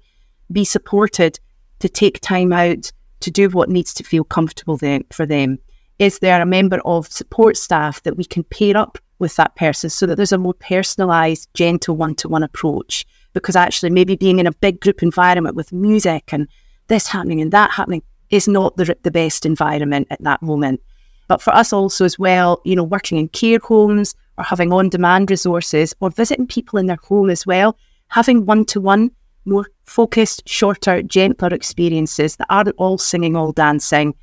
be 0.52 0.64
supported 0.64 1.40
to 1.80 1.88
take 1.88 2.20
time 2.20 2.52
out 2.52 2.92
to 3.18 3.32
do 3.32 3.48
what 3.48 3.68
needs 3.68 3.92
to 3.92 4.04
feel 4.04 4.22
comfortable 4.22 4.76
then 4.76 5.02
for 5.11 5.26
them? 5.26 5.58
Is 5.98 6.20
there 6.20 6.40
a 6.40 6.46
member 6.46 6.78
of 6.84 7.08
support 7.08 7.56
staff 7.56 8.00
that 8.04 8.16
we 8.16 8.24
can 8.24 8.44
pair 8.44 8.76
up 8.76 8.96
with 9.18 9.34
that 9.34 9.56
person 9.56 9.90
so 9.90 10.06
that 10.06 10.14
there's 10.14 10.30
a 10.30 10.38
more 10.38 10.54
personalized, 10.54 11.48
gentle 11.52 11.96
one 11.96 12.14
to 12.14 12.28
one 12.28 12.44
approach? 12.44 13.04
Because 13.32 13.56
actually, 13.56 13.90
maybe 13.90 14.14
being 14.14 14.38
in 14.38 14.46
a 14.46 14.52
big 14.52 14.78
group 14.78 15.02
environment 15.02 15.56
with 15.56 15.72
music 15.72 16.32
and 16.32 16.46
this 16.87 17.08
happening 17.08 17.40
and 17.40 17.50
that 17.50 17.72
happening 17.72 18.04
is 18.30 18.46
not 18.46 18.76
the, 18.76 18.96
the 19.02 19.11
best 19.11 19.44
environment 19.44 20.06
at 20.12 20.22
that 20.22 20.42
moment. 20.42 20.80
But 21.26 21.42
for 21.42 21.52
us 21.52 21.72
also 21.72 22.04
as 22.04 22.20
well, 22.20 22.61
you 22.64 22.76
know, 22.76 22.84
working 22.84 23.18
in 23.18 23.26
care 23.30 23.58
homes 23.58 24.14
or 24.38 24.44
having 24.44 24.72
on 24.72 24.88
demand 24.88 25.31
resources 25.31 25.94
or 26.01 26.11
visiting 26.11 26.46
people 26.46 26.79
in 26.79 26.87
their 26.87 26.98
home 27.03 27.29
as 27.29 27.44
well, 27.44 27.77
having 28.07 28.46
one 28.46 28.64
to 28.66 28.81
one, 28.81 29.11
more 29.44 29.66
focused, 29.85 30.48
shorter, 30.48 31.03
gentler 31.03 31.48
experiences 31.48 32.37
that 32.37 32.46
aren't 32.48 32.74
all 32.79 32.96
singing, 32.96 33.37
all 33.37 33.53
dancing 33.53 34.14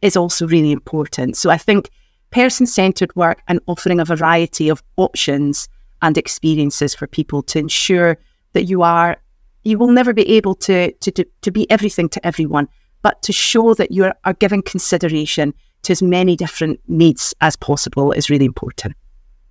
is 0.00 0.16
also 0.16 0.46
really 0.48 0.72
important. 0.72 1.36
So 1.36 1.50
I 1.50 1.58
think 1.58 1.90
person 2.30 2.66
centered 2.66 3.14
work 3.14 3.42
and 3.48 3.60
offering 3.66 4.00
a 4.00 4.04
variety 4.04 4.68
of 4.68 4.82
options 4.96 5.68
and 6.00 6.16
experiences 6.16 6.94
for 6.94 7.06
people 7.06 7.42
to 7.42 7.58
ensure 7.58 8.16
that 8.54 8.64
you 8.64 8.82
are 8.82 9.18
you 9.62 9.76
will 9.76 9.92
never 9.92 10.14
be 10.14 10.26
able 10.36 10.54
to 10.54 10.90
to 10.92 11.10
to, 11.10 11.24
to 11.42 11.50
be 11.50 11.70
everything 11.70 12.08
to 12.08 12.26
everyone, 12.26 12.68
but 13.02 13.20
to 13.22 13.32
show 13.32 13.74
that 13.74 13.90
you 13.90 14.10
are 14.24 14.32
giving 14.34 14.62
consideration 14.62 15.52
to 15.82 15.92
as 15.92 16.02
many 16.02 16.36
different 16.36 16.80
needs 16.88 17.34
as 17.40 17.56
possible 17.56 18.12
is 18.12 18.30
really 18.30 18.46
important. 18.46 18.94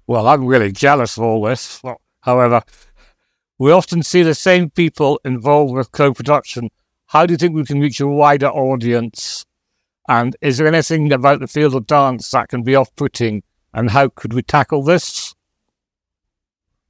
Well, 0.10 0.28
I'm 0.28 0.48
really 0.48 0.72
jealous 0.72 1.18
of 1.18 1.24
all 1.24 1.44
this. 1.44 1.84
However, 2.22 2.64
we 3.60 3.72
often 3.72 4.02
see 4.02 4.24
the 4.24 4.34
same 4.34 4.72
people 4.72 5.22
involved 5.24 5.76
with 5.76 5.92
co 5.92 6.16
production. 6.16 6.72
How 7.06 7.28
do 7.28 7.34
you 7.34 7.38
think 7.38 7.54
we 7.54 7.64
can 7.64 7.80
reach 7.80 8.00
a 8.00 8.08
wider 8.08 8.48
audience? 8.48 9.46
And 10.08 10.36
is 10.42 10.58
there 10.58 10.66
anything 10.66 11.14
about 11.14 11.42
the 11.42 11.48
field 11.48 11.76
of 11.76 11.86
dance 11.86 12.32
that 12.32 12.50
can 12.50 12.64
be 12.64 12.74
off 12.74 12.90
putting? 12.96 13.44
And 13.72 13.92
how 13.92 14.10
could 14.10 14.34
we 14.34 14.42
tackle 14.42 14.82
this? 14.82 15.36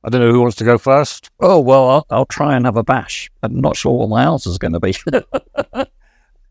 I 0.01 0.07
don't 0.09 0.21
know 0.21 0.31
who 0.31 0.39
wants 0.39 0.55
to 0.55 0.63
go 0.63 0.77
first. 0.77 1.29
Oh, 1.41 1.59
well, 1.59 1.89
I'll, 1.89 2.05
I'll 2.09 2.25
try 2.25 2.55
and 2.55 2.65
have 2.65 2.77
a 2.77 2.83
bash. 2.85 3.29
I'm 3.43 3.59
not 3.59 3.75
sure 3.75 3.99
what 3.99 4.07
my 4.07 4.23
answer 4.23 4.49
is 4.49 4.57
going 4.57 4.71
to 4.71 4.79
be. 4.79 4.95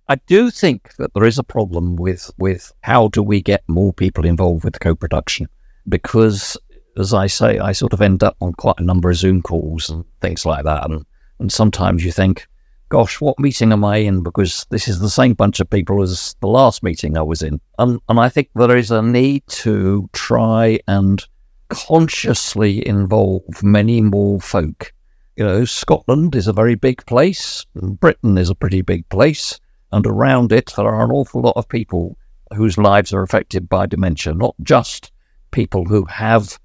I 0.07 0.17
do 0.27 0.51
think 0.51 0.95
that 0.97 1.15
there 1.15 1.25
is 1.25 1.39
a 1.39 1.43
problem 1.43 1.97
with, 1.97 2.31
with 2.37 2.75
how 2.83 3.09
do 3.09 3.23
we 3.23 3.41
get 3.41 3.65
more 3.69 3.95
people 3.95 4.27
involved 4.27 4.65
with 4.65 4.79
co 4.81 4.95
production 4.95 5.49
because, 5.89 6.57
as 6.97 7.15
I 7.15 7.27
say, 7.27 7.59
I 7.59 7.73
sort 7.73 7.93
of 7.93 8.01
end 8.01 8.23
up 8.23 8.37
on 8.41 8.53
quite 8.55 8.79
a 8.79 8.85
number 8.85 9.11
of 9.11 9.17
Zoom 9.17 9.43
calls 9.43 9.91
and 9.91 10.05
things 10.21 10.45
like 10.45 10.65
that. 10.65 10.89
And, 10.89 11.05
and 11.39 11.53
sometimes 11.53 12.05
you 12.05 12.13
think, 12.13 12.47
gosh, 12.89 13.21
what 13.21 13.39
meeting 13.39 13.73
am 13.73 13.85
I 13.85 13.99
in? 13.99 14.23
Because 14.23 14.67
this 14.71 14.89
is 14.89 15.01
the 15.01 15.11
same 15.11 15.35
bunch 15.35 15.61
of 15.61 15.71
people 15.71 16.03
as 16.03 16.35
the 16.41 16.49
last 16.49 16.83
meeting 16.83 17.17
I 17.17 17.23
was 17.23 17.43
in. 17.43 17.61
And, 17.79 18.01
and 18.09 18.19
I 18.19 18.29
think 18.29 18.49
there 18.55 18.77
is 18.77 18.91
a 18.91 19.03
need 19.03 19.47
to 19.49 20.09
try 20.13 20.81
and 20.89 21.25
consciously 21.69 22.87
involve 22.87 23.63
many 23.63 24.01
more 24.01 24.41
folk. 24.41 24.93
You 25.37 25.45
know, 25.45 25.65
Scotland 25.65 26.35
is 26.35 26.49
a 26.49 26.53
very 26.53 26.75
big 26.75 27.05
place, 27.07 27.65
Britain 27.75 28.37
is 28.39 28.51
a 28.51 28.57
pretty 28.57 28.83
big 28.83 29.09
place, 29.09 29.61
and 29.93 30.05
around 30.07 30.51
it 30.51 30.73
there 30.77 30.87
are 30.87 31.05
an 31.05 31.13
awful 31.13 31.43
lot 31.43 31.57
of 31.57 31.69
people 31.69 32.17
whose 32.55 32.79
lives 32.79 33.13
are 33.13 33.23
affected 33.23 33.69
by 33.69 33.87
dementia, 33.87 34.35
not 34.35 34.57
just 34.63 35.13
people 35.51 35.85
who 35.85 36.05
have 36.05 36.59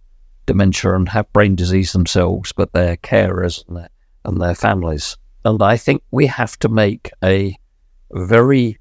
dementia 0.45 0.95
and 0.95 1.09
have 1.09 1.31
brain 1.33 1.55
disease 1.55 1.93
themselves, 1.93 2.51
but 2.51 2.73
their 2.73 2.97
carers 2.97 3.67
and 3.67 3.77
their, 3.77 3.89
and 4.25 4.41
their 4.41 4.55
families. 4.55 5.17
And 5.45 5.61
I 5.61 5.77
think 5.77 6.03
we 6.11 6.25
have 6.27 6.57
to 6.59 6.69
make 6.69 7.11
a 7.23 7.55
very 8.11 8.77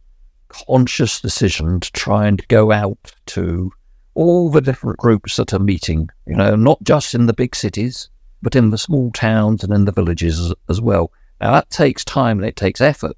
conscious 0.48 1.20
decision 1.20 1.80
to 1.80 1.92
try 1.92 2.26
and 2.26 2.46
go 2.48 2.72
out 2.72 3.14
to 3.26 3.72
all 4.14 4.50
the 4.50 4.60
different 4.60 4.98
groups 4.98 5.36
that 5.36 5.54
are 5.54 5.58
meeting, 5.58 6.08
you 6.26 6.36
know, 6.36 6.54
not 6.54 6.82
just 6.82 7.14
in 7.14 7.26
the 7.26 7.32
big 7.32 7.56
cities, 7.56 8.10
but 8.42 8.54
in 8.54 8.70
the 8.70 8.78
small 8.78 9.10
towns 9.12 9.64
and 9.64 9.72
in 9.72 9.84
the 9.84 9.92
villages 9.92 10.52
as, 10.68 10.80
well. 10.80 11.10
Now, 11.40 11.52
that 11.52 11.70
takes 11.70 12.04
time 12.04 12.38
and 12.38 12.46
it 12.46 12.56
takes 12.56 12.80
effort, 12.80 13.16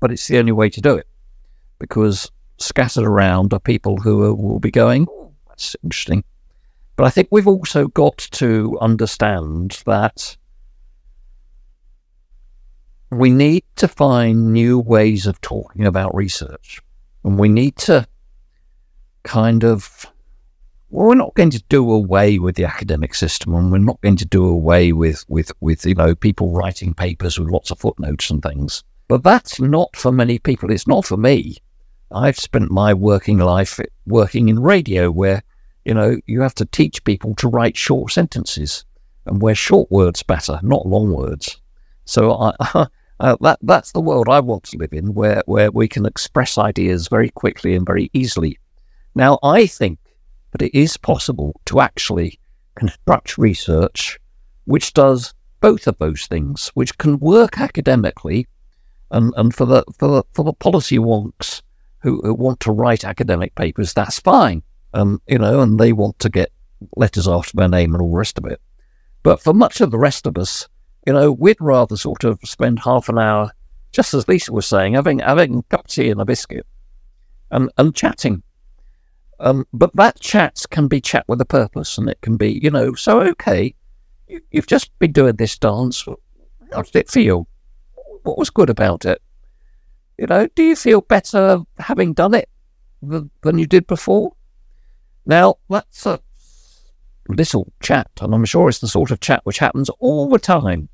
but 0.00 0.10
it's 0.10 0.26
the 0.26 0.38
only 0.38 0.52
way 0.52 0.68
to 0.70 0.80
do 0.80 0.94
it 0.96 1.06
because 1.78 2.30
scattered 2.58 3.04
around 3.04 3.52
are 3.52 3.60
people 3.60 3.98
who 3.98 4.34
will 4.34 4.58
be 4.58 4.70
going, 4.70 5.06
that's 5.56 5.76
interesting. 5.82 6.22
But 6.96 7.04
I 7.04 7.10
think 7.10 7.28
we've 7.30 7.48
also 7.48 7.88
got 7.88 8.16
to 8.32 8.78
understand 8.80 9.82
that 9.86 10.36
we 13.10 13.30
need 13.30 13.64
to 13.76 13.88
find 13.88 14.52
new 14.52 14.78
ways 14.78 15.26
of 15.26 15.40
talking 15.40 15.86
about 15.86 16.14
research. 16.14 16.80
And 17.24 17.38
we 17.38 17.48
need 17.48 17.76
to 17.76 18.06
kind 19.24 19.64
of, 19.64 20.06
well, 20.90 21.06
we're 21.08 21.14
not 21.14 21.34
going 21.34 21.50
to 21.50 21.62
do 21.68 21.90
away 21.90 22.38
with 22.38 22.56
the 22.56 22.64
academic 22.64 23.14
system 23.14 23.54
and 23.54 23.72
we're 23.72 23.78
not 23.78 24.00
going 24.00 24.16
to 24.16 24.26
do 24.26 24.46
away 24.46 24.92
with, 24.92 25.24
with, 25.28 25.52
with, 25.60 25.84
you 25.84 25.94
know, 25.94 26.14
people 26.14 26.52
writing 26.52 26.94
papers 26.94 27.38
with 27.38 27.50
lots 27.50 27.70
of 27.70 27.78
footnotes 27.78 28.30
and 28.30 28.42
things. 28.42 28.84
But 29.08 29.22
that's 29.22 29.60
not 29.60 29.94
for 29.96 30.12
many 30.12 30.38
people. 30.38 30.70
It's 30.70 30.86
not 30.86 31.04
for 31.04 31.16
me. 31.16 31.56
I've 32.12 32.38
spent 32.38 32.70
my 32.70 32.94
working 32.94 33.38
life 33.38 33.80
working 34.06 34.48
in 34.48 34.60
radio 34.60 35.10
where, 35.10 35.42
you 35.86 35.94
know, 35.94 36.18
you 36.26 36.40
have 36.40 36.54
to 36.56 36.66
teach 36.66 37.04
people 37.04 37.34
to 37.36 37.48
write 37.48 37.76
short 37.76 38.10
sentences 38.12 38.84
and 39.24 39.40
where 39.40 39.54
short 39.54 39.90
words 39.90 40.24
matter, 40.28 40.58
not 40.62 40.86
long 40.86 41.12
words. 41.12 41.60
So 42.04 42.32
I, 42.32 42.52
uh, 43.20 43.36
that 43.40 43.58
that's 43.62 43.92
the 43.92 44.00
world 44.00 44.28
I 44.28 44.40
want 44.40 44.64
to 44.64 44.78
live 44.78 44.92
in, 44.92 45.14
where 45.14 45.42
where 45.46 45.70
we 45.70 45.86
can 45.88 46.04
express 46.04 46.58
ideas 46.58 47.08
very 47.08 47.30
quickly 47.30 47.76
and 47.76 47.86
very 47.86 48.10
easily. 48.12 48.58
Now, 49.14 49.38
I 49.42 49.66
think 49.66 49.98
that 50.50 50.62
it 50.62 50.76
is 50.76 50.96
possible 50.96 51.60
to 51.66 51.80
actually 51.80 52.40
construct 52.74 53.38
research 53.38 54.18
which 54.66 54.92
does 54.92 55.32
both 55.60 55.86
of 55.86 55.96
those 55.98 56.26
things, 56.26 56.70
which 56.74 56.98
can 56.98 57.18
work 57.18 57.60
academically, 57.60 58.46
and, 59.10 59.32
and 59.36 59.54
for 59.54 59.64
the 59.64 59.84
for 59.98 60.08
the 60.08 60.22
for 60.34 60.44
the 60.44 60.52
policy 60.52 60.98
wonks 60.98 61.62
who, 62.00 62.20
who 62.22 62.34
want 62.34 62.60
to 62.60 62.72
write 62.72 63.04
academic 63.04 63.54
papers, 63.54 63.92
that's 63.92 64.20
fine. 64.20 64.62
Um, 64.96 65.20
you 65.26 65.38
know, 65.38 65.60
and 65.60 65.78
they 65.78 65.92
want 65.92 66.18
to 66.20 66.30
get 66.30 66.50
letters 66.96 67.28
after 67.28 67.54
their 67.54 67.68
name 67.68 67.94
and 67.94 68.00
all 68.00 68.10
the 68.10 68.16
rest 68.16 68.38
of 68.38 68.46
it. 68.46 68.62
But 69.22 69.42
for 69.42 69.52
much 69.52 69.82
of 69.82 69.90
the 69.90 69.98
rest 69.98 70.26
of 70.26 70.38
us, 70.38 70.68
you 71.06 71.12
know, 71.12 71.32
we'd 71.32 71.60
rather 71.60 71.98
sort 71.98 72.24
of 72.24 72.38
spend 72.44 72.78
half 72.80 73.10
an 73.10 73.18
hour, 73.18 73.52
just 73.92 74.14
as 74.14 74.26
Lisa 74.26 74.54
was 74.54 74.64
saying, 74.64 74.94
having 74.94 75.18
having 75.18 75.58
a 75.58 75.62
cup 75.64 75.84
of 75.84 75.90
tea 75.90 76.08
and 76.08 76.20
a 76.20 76.24
biscuit, 76.24 76.66
and 77.50 77.70
and 77.76 77.94
chatting. 77.94 78.42
Um, 79.38 79.66
but 79.70 79.94
that 79.96 80.18
chat 80.18 80.64
can 80.70 80.88
be 80.88 81.02
chat 81.02 81.24
with 81.28 81.42
a 81.42 81.44
purpose, 81.44 81.98
and 81.98 82.08
it 82.08 82.22
can 82.22 82.38
be, 82.38 82.58
you 82.62 82.70
know, 82.70 82.94
so 82.94 83.20
okay, 83.20 83.74
you, 84.28 84.40
you've 84.50 84.66
just 84.66 84.98
been 84.98 85.12
doing 85.12 85.36
this 85.36 85.58
dance. 85.58 86.06
How 86.72 86.80
did 86.80 86.96
it 86.96 87.10
feel? 87.10 87.46
What 88.22 88.38
was 88.38 88.48
good 88.48 88.70
about 88.70 89.04
it? 89.04 89.20
You 90.16 90.26
know, 90.26 90.48
do 90.54 90.62
you 90.62 90.74
feel 90.74 91.02
better 91.02 91.60
having 91.78 92.14
done 92.14 92.32
it 92.32 92.48
than 93.02 93.58
you 93.58 93.66
did 93.66 93.86
before? 93.86 94.32
Now, 95.26 95.56
that's 95.68 96.06
a 96.06 96.20
little 97.28 97.72
chat, 97.80 98.10
and 98.20 98.34
I'm 98.34 98.44
sure 98.44 98.68
it's 98.68 98.78
the 98.78 98.88
sort 98.88 99.10
of 99.10 99.20
chat 99.20 99.40
which 99.44 99.58
happens 99.58 99.90
all 99.98 100.28
the 100.28 100.38
time 100.38 100.88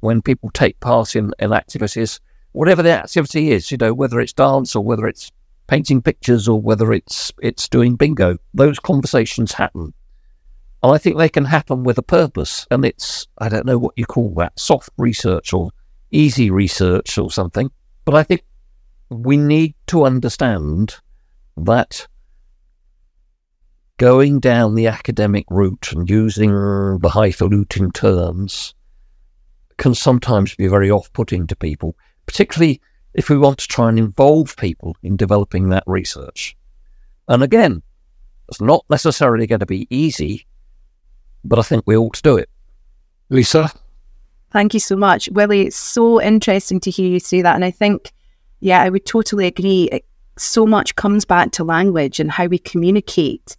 when 0.00 0.22
people 0.22 0.50
take 0.50 0.80
part 0.80 1.14
in, 1.14 1.32
in 1.38 1.52
activities, 1.52 2.20
whatever 2.52 2.82
the 2.82 2.92
activity 2.92 3.52
is, 3.52 3.70
you 3.70 3.76
know, 3.76 3.92
whether 3.92 4.18
it's 4.18 4.32
dance 4.32 4.74
or 4.74 4.82
whether 4.82 5.06
it's 5.06 5.30
painting 5.66 6.00
pictures 6.00 6.48
or 6.48 6.60
whether 6.60 6.92
it's 6.92 7.32
it's 7.42 7.68
doing 7.68 7.96
bingo. 7.96 8.38
Those 8.54 8.78
conversations 8.78 9.52
happen. 9.52 9.92
And 10.82 10.94
I 10.94 10.98
think 10.98 11.16
they 11.16 11.28
can 11.28 11.44
happen 11.44 11.82
with 11.82 11.98
a 11.98 12.02
purpose. 12.02 12.66
And 12.70 12.84
it's 12.84 13.26
I 13.38 13.48
don't 13.48 13.66
know 13.66 13.78
what 13.78 13.94
you 13.96 14.06
call 14.06 14.32
that, 14.36 14.58
soft 14.58 14.90
research 14.96 15.52
or 15.52 15.70
easy 16.10 16.50
research 16.50 17.18
or 17.18 17.30
something. 17.30 17.70
But 18.04 18.14
I 18.14 18.22
think 18.22 18.42
we 19.08 19.36
need 19.36 19.74
to 19.88 20.04
understand 20.04 20.96
that 21.56 22.06
going 23.98 24.40
down 24.40 24.74
the 24.74 24.86
academic 24.86 25.46
route 25.50 25.92
and 25.92 26.08
using 26.08 26.50
the 26.50 27.08
highfalutin 27.08 27.90
terms 27.92 28.74
can 29.78 29.94
sometimes 29.94 30.54
be 30.54 30.68
very 30.68 30.90
off 30.90 31.12
putting 31.12 31.46
to 31.46 31.56
people, 31.56 31.96
particularly 32.26 32.80
if 33.14 33.30
we 33.30 33.38
want 33.38 33.58
to 33.58 33.68
try 33.68 33.88
and 33.88 33.98
involve 33.98 34.56
people 34.56 34.96
in 35.02 35.16
developing 35.16 35.70
that 35.70 35.84
research. 35.86 36.56
And 37.28 37.42
again, 37.42 37.82
it's 38.48 38.60
not 38.60 38.84
necessarily 38.90 39.46
going 39.46 39.60
to 39.60 39.66
be 39.66 39.86
easy, 39.90 40.46
but 41.44 41.58
I 41.58 41.62
think 41.62 41.84
we 41.86 41.96
ought 41.96 42.14
to 42.14 42.22
do 42.22 42.36
it. 42.36 42.48
Lisa? 43.30 43.70
Thank 44.52 44.74
you 44.74 44.80
so 44.80 44.96
much. 44.96 45.28
Willy, 45.30 45.62
it's 45.62 45.76
so 45.76 46.20
interesting 46.20 46.80
to 46.80 46.90
hear 46.90 47.08
you 47.08 47.18
say 47.18 47.42
that. 47.42 47.54
And 47.54 47.64
I 47.64 47.70
think, 47.70 48.12
yeah, 48.60 48.82
I 48.82 48.90
would 48.90 49.04
totally 49.04 49.46
agree. 49.46 49.88
It, 49.90 50.04
so 50.38 50.66
much 50.66 50.96
comes 50.96 51.24
back 51.24 51.50
to 51.52 51.64
language 51.64 52.20
and 52.20 52.30
how 52.30 52.46
we 52.46 52.58
communicate. 52.58 53.56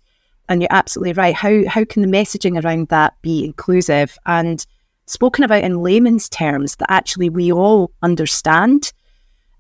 And 0.49 0.62
you're 0.62 0.71
absolutely 0.71 1.13
right. 1.13 1.36
How 1.36 1.67
how 1.67 1.83
can 1.83 2.01
the 2.01 2.07
messaging 2.07 2.63
around 2.63 2.88
that 2.88 3.21
be 3.21 3.43
inclusive 3.43 4.17
and 4.25 4.65
spoken 5.05 5.43
about 5.43 5.63
in 5.63 5.81
layman's 5.81 6.29
terms 6.29 6.75
that 6.77 6.91
actually 6.91 7.29
we 7.29 7.51
all 7.51 7.91
understand? 8.01 8.93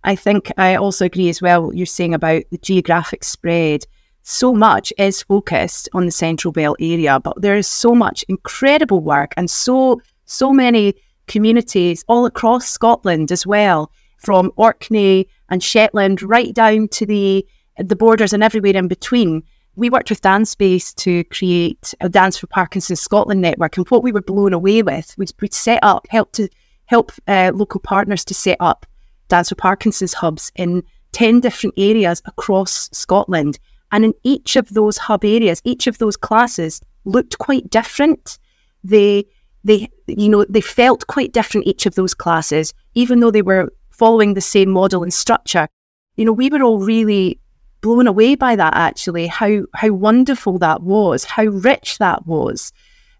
I 0.03 0.15
think 0.15 0.51
I 0.57 0.75
also 0.75 1.05
agree 1.05 1.29
as 1.29 1.41
well. 1.41 1.73
You're 1.73 1.85
saying 1.85 2.13
about 2.13 2.43
the 2.51 2.57
geographic 2.59 3.23
spread. 3.23 3.85
So 4.23 4.53
much 4.53 4.91
is 4.97 5.23
focused 5.23 5.89
on 5.93 6.05
the 6.05 6.11
Central 6.11 6.51
Belt 6.51 6.77
area, 6.79 7.19
but 7.19 7.41
there 7.41 7.55
is 7.55 7.67
so 7.67 7.93
much 7.95 8.23
incredible 8.27 9.01
work 9.01 9.33
and 9.37 9.49
so 9.49 10.01
so 10.25 10.51
many 10.51 10.95
communities 11.27 12.03
all 12.07 12.25
across 12.25 12.69
Scotland 12.69 13.31
as 13.31 13.45
well, 13.45 13.91
from 14.17 14.51
Orkney 14.55 15.27
and 15.49 15.63
Shetland 15.63 16.21
right 16.21 16.53
down 16.53 16.87
to 16.89 17.05
the 17.05 17.45
the 17.77 17.95
borders 17.95 18.33
and 18.33 18.43
everywhere 18.43 18.75
in 18.75 18.87
between. 18.87 19.43
We 19.77 19.91
worked 19.91 20.09
with 20.09 20.21
Dance 20.21 20.55
Base 20.55 20.91
to 20.95 21.23
create 21.25 21.93
a 22.01 22.09
Dance 22.09 22.35
for 22.35 22.47
Parkinson's 22.47 22.99
Scotland 22.99 23.41
network, 23.41 23.77
and 23.77 23.87
what 23.89 24.01
we 24.01 24.11
were 24.11 24.23
blown 24.23 24.51
away 24.51 24.81
with 24.81 25.15
was 25.19 25.31
we 25.39 25.49
set 25.51 25.79
up, 25.83 26.07
help 26.09 26.31
to 26.31 26.49
help 26.85 27.11
uh, 27.27 27.51
local 27.53 27.79
partners 27.79 28.25
to 28.25 28.33
set 28.33 28.57
up 28.59 28.87
Dance 29.27 29.49
for 29.49 29.55
Parkinson's 29.55 30.15
hubs 30.15 30.51
in 30.55 30.81
ten 31.11 31.41
different 31.41 31.75
areas 31.77 32.23
across 32.25 32.89
Scotland, 32.91 33.59
and 33.91 34.03
in 34.03 34.13
each 34.23 34.55
of 34.55 34.67
those 34.73 34.97
hub 34.97 35.23
areas, 35.23 35.61
each 35.63 35.85
of 35.85 35.99
those 35.99 36.17
classes 36.17 36.81
looked 37.05 37.37
quite 37.37 37.69
different. 37.69 38.39
They 38.83 39.25
they 39.63 39.89
you 40.07 40.29
know 40.29 40.43
they 40.49 40.61
felt 40.61 41.05
quite 41.05 41.33
different 41.33 41.67
each 41.67 41.85
of 41.85 41.93
those 41.93 42.15
classes 42.15 42.73
even 42.95 43.19
though 43.19 43.31
they 43.31 43.41
were 43.41 43.71
following 43.89 44.33
the 44.33 44.41
same 44.41 44.69
model 44.69 45.03
and 45.03 45.13
structure 45.13 45.67
you 46.15 46.23
know 46.23 46.31
we 46.31 46.49
were 46.49 46.61
all 46.61 46.79
really 46.79 47.39
blown 47.81 48.07
away 48.07 48.35
by 48.35 48.55
that 48.55 48.75
actually. 48.75 49.27
How 49.27 49.63
how 49.73 49.91
wonderful 49.91 50.57
that 50.59 50.81
was. 50.81 51.23
How 51.23 51.43
rich 51.43 51.97
that 51.97 52.25
was. 52.25 52.71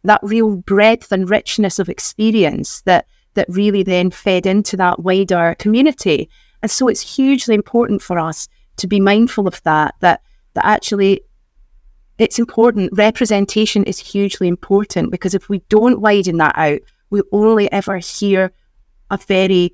That 0.04 0.20
real 0.24 0.58
breadth 0.58 1.12
and 1.12 1.30
richness 1.30 1.80
of 1.80 1.90
experience 1.90 2.82
that 2.82 3.08
that 3.34 3.48
really 3.50 3.84
then 3.84 4.10
fed 4.12 4.46
into 4.46 4.78
that 4.78 5.00
wider 5.00 5.56
community. 5.60 6.30
And 6.62 6.72
so 6.72 6.88
it's 6.88 7.16
hugely 7.16 7.54
important 7.56 8.02
for 8.02 8.18
us 8.18 8.48
to 8.78 8.88
be 8.88 9.00
mindful 9.00 9.48
of 9.48 9.62
that 9.64 9.96
that 10.02 10.22
that 10.54 10.66
actually 10.66 11.22
it's 12.18 12.40
important. 12.40 12.90
Representation 12.94 13.84
is 13.84 14.00
hugely 14.00 14.48
important 14.48 15.12
because 15.12 15.36
if 15.36 15.50
we 15.50 15.60
don't 15.70 16.02
widen 16.02 16.38
that 16.38 16.58
out, 16.58 16.80
we 17.10 17.22
only 17.32 17.72
ever 17.72 17.98
hear 17.98 18.52
a 19.12 19.18
very, 19.18 19.74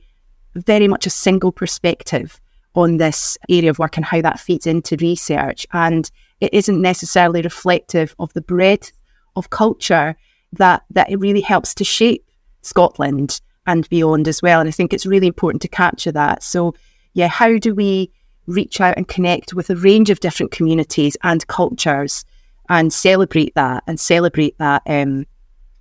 very 0.56 0.88
much 0.88 1.08
a 1.08 1.10
single 1.10 1.52
perspective 1.52 2.40
on 2.76 2.98
this 2.98 3.38
area 3.50 3.70
of 3.70 3.80
work 3.80 3.98
and 3.98 4.06
how 4.06 4.22
that 4.22 4.40
feeds 4.40 4.66
into 4.66 4.98
research. 4.98 5.68
And 5.74 6.10
it 6.42 6.54
isn't 6.54 6.82
necessarily 6.82 7.42
reflective 7.42 8.16
of 8.20 8.34
the 8.34 8.42
breadth 8.42 8.92
of 9.36 9.50
culture 9.50 10.16
that, 10.54 10.84
that 10.90 11.10
it 11.10 11.18
really 11.18 11.42
helps 11.42 11.74
to 11.76 11.84
shape 11.84 12.26
Scotland 12.62 13.42
and 13.66 13.88
beyond 13.90 14.28
as 14.28 14.42
well. 14.42 14.60
And 14.60 14.68
I 14.68 14.72
think 14.72 14.94
it's 14.94 15.06
really 15.06 15.28
important 15.28 15.62
to 15.62 15.68
capture 15.68 16.12
that. 16.12 16.44
So, 16.44 16.76
yeah, 17.14 17.28
how 17.28 17.58
do 17.58 17.74
we 17.76 18.12
reach 18.48 18.82
out 18.82 18.98
and 18.98 19.08
connect 19.08 19.54
with 19.54 19.70
a 19.70 19.76
range 19.76 20.10
of 20.10 20.20
different 20.20 20.52
communities 20.52 21.16
and 21.24 21.46
cultures 21.48 22.26
and 22.70 22.92
celebrate 22.92 23.56
that 23.56 23.84
and 23.88 24.00
celebrate 24.00 24.58
that 24.58 24.82
um, 24.86 25.26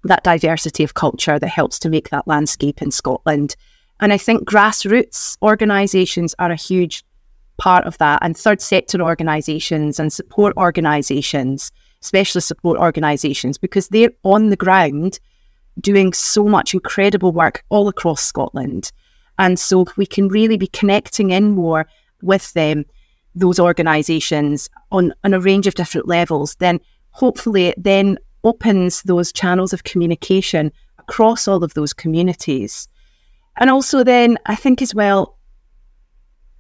that 0.04 0.24
diversity 0.24 0.82
of 0.82 0.94
culture 0.94 1.38
that 1.38 1.48
helps 1.48 1.78
to 1.80 1.88
make 1.88 2.10
that 2.10 2.26
landscape 2.26 2.82
in 2.82 2.90
Scotland. 2.90 3.56
And 4.02 4.12
I 4.12 4.18
think 4.18 4.48
grassroots 4.48 5.38
organisations 5.42 6.34
are 6.40 6.50
a 6.50 6.56
huge 6.56 7.04
part 7.56 7.84
of 7.84 7.96
that, 7.98 8.18
and 8.20 8.36
third 8.36 8.60
sector 8.60 9.00
organisations 9.00 10.00
and 10.00 10.12
support 10.12 10.56
organisations, 10.56 11.70
specialist 12.00 12.48
support 12.48 12.80
organisations, 12.80 13.58
because 13.58 13.88
they're 13.88 14.10
on 14.24 14.50
the 14.50 14.56
ground 14.56 15.20
doing 15.80 16.12
so 16.12 16.44
much 16.44 16.74
incredible 16.74 17.30
work 17.30 17.64
all 17.68 17.86
across 17.86 18.20
Scotland. 18.22 18.90
And 19.38 19.56
so 19.56 19.86
we 19.96 20.06
can 20.06 20.26
really 20.26 20.56
be 20.56 20.66
connecting 20.66 21.30
in 21.30 21.52
more 21.52 21.86
with 22.22 22.52
them 22.54 22.84
those 23.36 23.60
organisations 23.60 24.68
on, 24.90 25.14
on 25.22 25.32
a 25.32 25.40
range 25.40 25.68
of 25.68 25.74
different 25.74 26.08
levels, 26.08 26.56
then 26.56 26.80
hopefully 27.10 27.68
it 27.68 27.82
then 27.82 28.18
opens 28.42 29.02
those 29.04 29.32
channels 29.32 29.72
of 29.72 29.84
communication 29.84 30.72
across 30.98 31.46
all 31.46 31.62
of 31.62 31.74
those 31.74 31.92
communities. 31.92 32.88
And 33.56 33.70
also 33.70 34.02
then 34.04 34.38
I 34.46 34.54
think 34.54 34.82
as 34.82 34.94
well, 34.94 35.38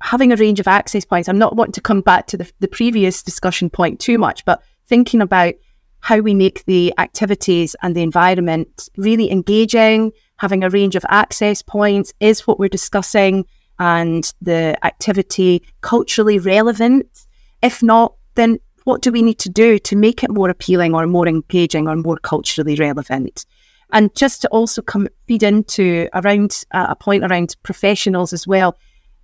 having 0.02 0.32
a 0.32 0.36
range 0.36 0.60
of 0.60 0.68
access 0.68 1.04
points, 1.04 1.28
I'm 1.28 1.38
not 1.38 1.56
wanting 1.56 1.72
to 1.72 1.80
come 1.80 2.00
back 2.00 2.26
to 2.28 2.36
the, 2.36 2.50
the 2.60 2.68
previous 2.68 3.22
discussion 3.22 3.70
point 3.70 4.00
too 4.00 4.18
much, 4.18 4.44
but 4.44 4.62
thinking 4.86 5.20
about 5.20 5.54
how 6.00 6.18
we 6.18 6.34
make 6.34 6.64
the 6.64 6.92
activities 6.98 7.76
and 7.82 7.94
the 7.94 8.02
environment 8.02 8.88
really 8.96 9.30
engaging, 9.30 10.10
having 10.38 10.64
a 10.64 10.70
range 10.70 10.96
of 10.96 11.06
access 11.08 11.62
points 11.62 12.12
is 12.18 12.46
what 12.46 12.58
we're 12.58 12.68
discussing 12.68 13.46
and 13.78 14.32
the 14.42 14.76
activity 14.84 15.62
culturally 15.80 16.40
relevant? 16.40 17.26
If 17.62 17.82
not, 17.82 18.14
then 18.34 18.58
what 18.84 19.00
do 19.00 19.12
we 19.12 19.22
need 19.22 19.38
to 19.38 19.48
do 19.48 19.78
to 19.78 19.96
make 19.96 20.24
it 20.24 20.30
more 20.30 20.50
appealing 20.50 20.94
or 20.94 21.06
more 21.06 21.28
engaging 21.28 21.86
or 21.86 21.94
more 21.94 22.16
culturally 22.16 22.74
relevant? 22.74 23.46
And 23.92 24.14
just 24.14 24.42
to 24.42 24.48
also 24.48 24.82
come 24.82 25.08
feed 25.26 25.42
into 25.42 26.08
around 26.14 26.64
uh, 26.72 26.86
a 26.88 26.96
point 26.96 27.24
around 27.24 27.56
professionals 27.62 28.32
as 28.32 28.46
well, 28.46 28.76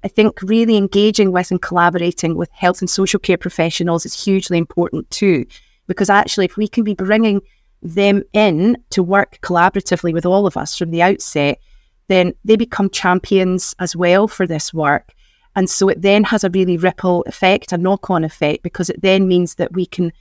I 0.04 0.08
think 0.08 0.40
really 0.42 0.76
engaging 0.76 1.32
with 1.32 1.50
and 1.50 1.60
collaborating 1.60 2.36
with 2.36 2.50
health 2.52 2.80
and 2.80 2.88
social 2.88 3.18
care 3.18 3.38
professionals 3.38 4.06
is 4.06 4.24
hugely 4.24 4.58
important 4.58 5.10
too. 5.10 5.46
Because 5.86 6.10
actually, 6.10 6.44
if 6.44 6.56
we 6.56 6.68
can 6.68 6.84
be 6.84 6.94
bringing 6.94 7.40
them 7.82 8.22
in 8.32 8.76
to 8.90 9.02
work 9.02 9.38
collaboratively 9.42 10.12
with 10.12 10.26
all 10.26 10.46
of 10.46 10.56
us 10.56 10.76
from 10.76 10.90
the 10.90 11.02
outset, 11.02 11.58
then 12.08 12.34
they 12.44 12.56
become 12.56 12.90
champions 12.90 13.74
as 13.78 13.96
well 13.96 14.28
for 14.28 14.46
this 14.46 14.74
work. 14.74 15.14
And 15.56 15.68
so 15.68 15.88
it 15.88 16.02
then 16.02 16.24
has 16.24 16.44
a 16.44 16.50
really 16.50 16.76
ripple 16.76 17.24
effect, 17.26 17.72
a 17.72 17.78
knock 17.78 18.10
on 18.10 18.22
effect, 18.22 18.62
because 18.62 18.90
it 18.90 19.02
then 19.02 19.26
means 19.26 19.54
that 19.56 19.72
we 19.72 19.86
can 19.86 20.12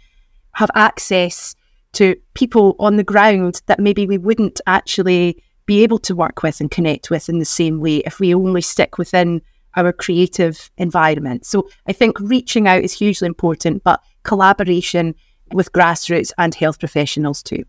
have 0.53 0.71
access 0.73 1.55
to 1.97 2.15
people 2.35 2.75
on 2.77 2.95
the 2.95 3.03
ground 3.03 3.63
that 3.65 3.79
maybe 3.79 4.05
we 4.05 4.19
wouldn't 4.19 4.61
actually 4.67 5.41
be 5.65 5.81
able 5.81 5.97
to 5.97 6.15
work 6.15 6.43
with 6.43 6.61
and 6.61 6.69
connect 6.69 7.09
with 7.09 7.27
in 7.27 7.39
the 7.39 7.45
same 7.45 7.79
way 7.79 7.97
if 7.97 8.19
we 8.19 8.35
only 8.35 8.61
stick 8.61 8.99
within 8.99 9.41
our 9.75 9.91
creative 9.91 10.69
environment. 10.77 11.43
So 11.43 11.67
I 11.87 11.93
think 11.93 12.19
reaching 12.19 12.67
out 12.67 12.83
is 12.83 12.93
hugely 12.93 13.25
important, 13.25 13.83
but 13.83 13.99
collaboration 14.21 15.15
with 15.53 15.71
grassroots 15.71 16.31
and 16.37 16.53
health 16.53 16.77
professionals 16.77 17.41
too. 17.41 17.63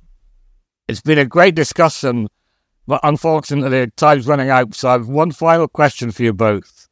It's 0.89 1.01
been 1.01 1.19
a 1.19 1.25
great 1.25 1.55
discussion, 1.55 2.29
but 2.87 3.01
unfortunately, 3.05 3.91
time's 3.97 4.27
running 4.27 4.51
out. 4.51 4.75
So 4.75 4.91
I 4.91 4.93
have 4.93 5.09
one 5.09 5.33
final 5.33 5.69
question 5.69 6.11
for 6.11 6.23
you 6.23 6.35
both. 6.35 6.87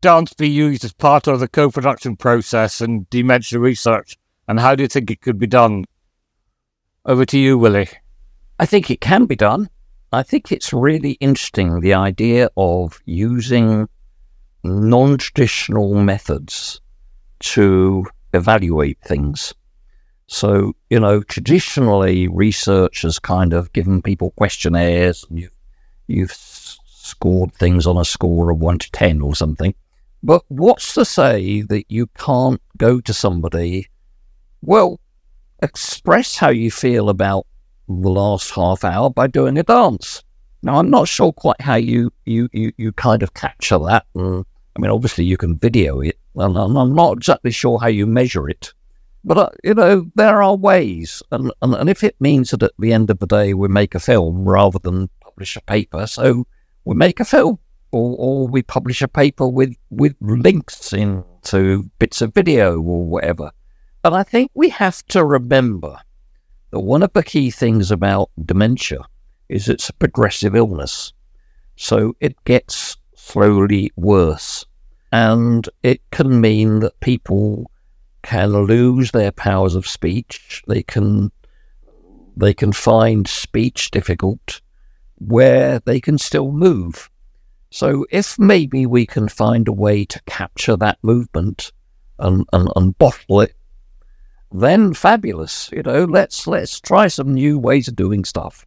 Dance 0.00 0.32
be 0.32 0.48
used 0.48 0.84
as 0.84 0.92
part 0.92 1.28
of 1.28 1.38
the 1.38 1.48
co 1.48 1.70
production 1.70 2.16
process 2.16 2.80
and 2.80 3.08
dementia 3.08 3.60
research, 3.60 4.16
and 4.48 4.58
how 4.58 4.74
do 4.74 4.82
you 4.82 4.88
think 4.88 5.12
it 5.12 5.20
could 5.20 5.38
be 5.38 5.46
done? 5.46 5.84
Over 7.06 7.24
to 7.24 7.38
you, 7.38 7.56
Willy. 7.56 7.88
I 8.58 8.66
think 8.66 8.90
it 8.90 9.00
can 9.00 9.24
be 9.24 9.36
done. 9.36 9.70
I 10.12 10.22
think 10.22 10.52
it's 10.52 10.72
really 10.72 11.12
interesting 11.12 11.80
the 11.80 11.94
idea 11.94 12.50
of 12.58 13.00
using 13.06 13.88
non 14.62 15.16
traditional 15.16 15.94
methods 15.94 16.80
to 17.40 18.04
evaluate 18.34 18.98
things. 19.00 19.54
So, 20.26 20.74
you 20.90 21.00
know, 21.00 21.22
traditionally 21.22 22.28
research 22.28 23.02
has 23.02 23.18
kind 23.18 23.54
of 23.54 23.72
given 23.72 24.02
people 24.02 24.32
questionnaires 24.32 25.24
and 25.30 25.38
you've, 25.38 25.54
you've 26.06 26.32
scored 26.32 27.54
things 27.54 27.86
on 27.86 27.96
a 27.96 28.04
score 28.04 28.50
of 28.50 28.58
one 28.58 28.78
to 28.78 28.90
10 28.92 29.22
or 29.22 29.34
something. 29.34 29.74
But 30.22 30.42
what's 30.48 30.92
to 30.94 31.06
say 31.06 31.62
that 31.62 31.90
you 31.90 32.08
can't 32.08 32.60
go 32.76 33.00
to 33.00 33.14
somebody, 33.14 33.88
well, 34.60 35.00
express 35.62 36.36
how 36.36 36.50
you 36.50 36.70
feel 36.70 37.08
about 37.08 37.46
the 37.88 38.08
last 38.08 38.50
half 38.52 38.84
hour 38.84 39.10
by 39.10 39.26
doing 39.26 39.58
a 39.58 39.62
dance. 39.62 40.22
Now, 40.62 40.78
I'm 40.78 40.90
not 40.90 41.08
sure 41.08 41.32
quite 41.32 41.60
how 41.60 41.76
you, 41.76 42.12
you, 42.26 42.48
you, 42.52 42.72
you 42.76 42.92
kind 42.92 43.22
of 43.22 43.34
capture 43.34 43.78
that. 43.78 44.06
And, 44.14 44.44
I 44.76 44.80
mean, 44.80 44.90
obviously, 44.90 45.24
you 45.24 45.36
can 45.36 45.58
video 45.58 46.00
it, 46.00 46.18
and 46.36 46.56
I'm 46.56 46.94
not 46.94 47.16
exactly 47.16 47.50
sure 47.50 47.78
how 47.78 47.88
you 47.88 48.06
measure 48.06 48.48
it. 48.48 48.72
But, 49.24 49.38
uh, 49.38 49.50
you 49.64 49.74
know, 49.74 50.10
there 50.14 50.42
are 50.42 50.56
ways. 50.56 51.22
And, 51.30 51.52
and, 51.62 51.74
and 51.74 51.90
if 51.90 52.04
it 52.04 52.16
means 52.20 52.50
that 52.50 52.62
at 52.62 52.72
the 52.78 52.92
end 52.92 53.10
of 53.10 53.18
the 53.18 53.26
day 53.26 53.54
we 53.54 53.68
make 53.68 53.94
a 53.94 54.00
film 54.00 54.44
rather 54.48 54.78
than 54.78 55.08
publish 55.20 55.56
a 55.56 55.62
paper, 55.62 56.06
so 56.06 56.46
we 56.84 56.94
make 56.94 57.20
a 57.20 57.24
film. 57.24 57.58
Or, 57.92 58.14
or 58.20 58.46
we 58.46 58.62
publish 58.62 59.02
a 59.02 59.08
paper 59.08 59.48
with, 59.48 59.74
with 59.90 60.14
links 60.20 60.92
into 60.92 61.90
bits 61.98 62.22
of 62.22 62.32
video 62.32 62.76
or 62.76 63.04
whatever. 63.04 63.50
And 64.02 64.14
I 64.14 64.22
think 64.22 64.50
we 64.54 64.70
have 64.70 65.04
to 65.08 65.24
remember 65.24 65.98
that 66.70 66.80
one 66.80 67.02
of 67.02 67.12
the 67.12 67.22
key 67.22 67.50
things 67.50 67.90
about 67.90 68.30
dementia 68.42 69.00
is 69.48 69.68
it's 69.68 69.88
a 69.88 69.94
progressive 69.94 70.54
illness. 70.54 71.12
So 71.76 72.14
it 72.20 72.42
gets 72.44 72.96
slowly 73.14 73.90
worse. 73.96 74.64
And 75.12 75.68
it 75.82 76.00
can 76.12 76.40
mean 76.40 76.80
that 76.80 76.98
people 77.00 77.70
can 78.22 78.52
lose 78.52 79.10
their 79.10 79.32
powers 79.32 79.74
of 79.74 79.86
speech. 79.86 80.62
They 80.66 80.82
can 80.82 81.32
they 82.36 82.54
can 82.54 82.72
find 82.72 83.26
speech 83.26 83.90
difficult 83.90 84.62
where 85.18 85.80
they 85.80 86.00
can 86.00 86.16
still 86.16 86.52
move. 86.52 87.10
So 87.70 88.06
if 88.10 88.38
maybe 88.38 88.86
we 88.86 89.04
can 89.04 89.28
find 89.28 89.68
a 89.68 89.72
way 89.72 90.04
to 90.06 90.22
capture 90.22 90.76
that 90.76 90.98
movement 91.02 91.72
and, 92.18 92.46
and, 92.52 92.68
and 92.76 92.96
bottle 92.96 93.40
it 93.42 93.54
then 94.52 94.94
fabulous. 94.94 95.70
You 95.72 95.82
know, 95.82 96.04
let's 96.04 96.46
let's 96.46 96.80
try 96.80 97.08
some 97.08 97.34
new 97.34 97.58
ways 97.58 97.88
of 97.88 97.96
doing 97.96 98.24
stuff. 98.24 98.66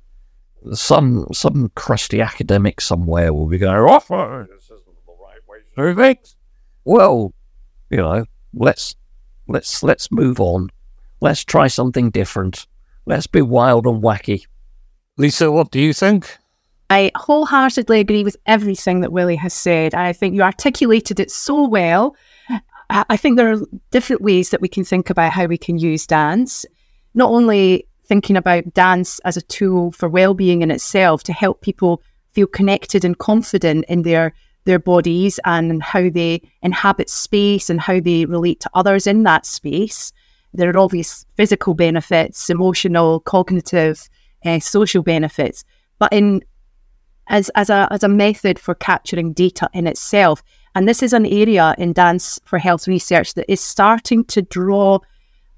Some 0.73 1.27
some 1.33 1.71
crusty 1.75 2.21
academic 2.21 2.81
somewhere 2.81 3.33
will 3.33 3.47
be 3.47 3.57
going, 3.57 3.75
oh, 3.77 4.15
uh, 4.15 4.45
this 4.45 4.65
isn't 4.65 5.05
the 5.05 5.13
right 5.21 5.39
way 5.47 5.57
to 5.75 5.93
do 5.93 6.01
things. 6.01 6.35
Well, 6.85 7.33
you 7.89 7.97
know, 7.97 8.25
let's 8.53 8.95
let's 9.47 9.83
let's 9.83 10.11
move 10.11 10.39
on. 10.39 10.69
Let's 11.21 11.43
try 11.43 11.67
something 11.67 12.09
different. 12.11 12.67
Let's 13.05 13.27
be 13.27 13.41
wild 13.41 13.85
and 13.85 14.01
wacky. 14.01 14.45
Lisa, 15.17 15.51
what 15.51 15.71
do 15.71 15.79
you 15.79 15.93
think? 15.93 16.37
I 16.89 17.11
wholeheartedly 17.15 17.99
agree 17.99 18.23
with 18.23 18.37
everything 18.45 19.01
that 19.01 19.11
Willy 19.11 19.35
has 19.37 19.53
said. 19.53 19.93
I 19.93 20.13
think 20.13 20.35
you 20.35 20.41
articulated 20.43 21.19
it 21.19 21.31
so 21.31 21.67
well. 21.67 22.15
I 22.89 23.17
think 23.17 23.37
there 23.37 23.51
are 23.51 23.61
different 23.91 24.21
ways 24.21 24.49
that 24.49 24.61
we 24.61 24.67
can 24.67 24.83
think 24.83 25.09
about 25.09 25.31
how 25.31 25.45
we 25.45 25.57
can 25.57 25.77
use 25.77 26.05
dance. 26.05 26.65
Not 27.13 27.31
only 27.31 27.87
thinking 28.05 28.35
about 28.35 28.73
dance 28.73 29.19
as 29.19 29.37
a 29.37 29.41
tool 29.41 29.91
for 29.91 30.09
well-being 30.09 30.61
in 30.61 30.71
itself 30.71 31.23
to 31.23 31.33
help 31.33 31.61
people 31.61 32.01
feel 32.31 32.47
connected 32.47 33.05
and 33.05 33.17
confident 33.17 33.85
in 33.87 34.01
their 34.01 34.33
their 34.65 34.79
bodies 34.79 35.39
and 35.43 35.83
how 35.83 36.09
they 36.09 36.41
inhabit 36.61 37.09
space 37.09 37.69
and 37.69 37.81
how 37.81 37.99
they 37.99 38.25
relate 38.25 38.61
to 38.61 38.69
others 38.73 39.05
in 39.07 39.23
that 39.23 39.45
space. 39.45 40.13
There 40.53 40.69
are 40.69 40.77
obvious 40.77 41.25
physical 41.35 41.73
benefits, 41.73 42.49
emotional, 42.49 43.19
cognitive, 43.19 44.07
uh, 44.45 44.59
social 44.59 45.03
benefits, 45.03 45.65
but 45.99 46.13
in 46.13 46.43
as 47.27 47.49
as 47.55 47.69
a 47.69 47.87
as 47.91 48.03
a 48.03 48.07
method 48.07 48.59
for 48.59 48.75
capturing 48.75 49.33
data 49.33 49.69
in 49.73 49.87
itself, 49.87 50.43
and 50.75 50.87
this 50.87 51.03
is 51.03 51.13
an 51.13 51.25
area 51.25 51.75
in 51.77 51.93
Dance 51.93 52.39
for 52.45 52.59
Health 52.59 52.87
research 52.87 53.35
that 53.35 53.51
is 53.51 53.61
starting 53.61 54.23
to 54.25 54.41
draw 54.41 54.99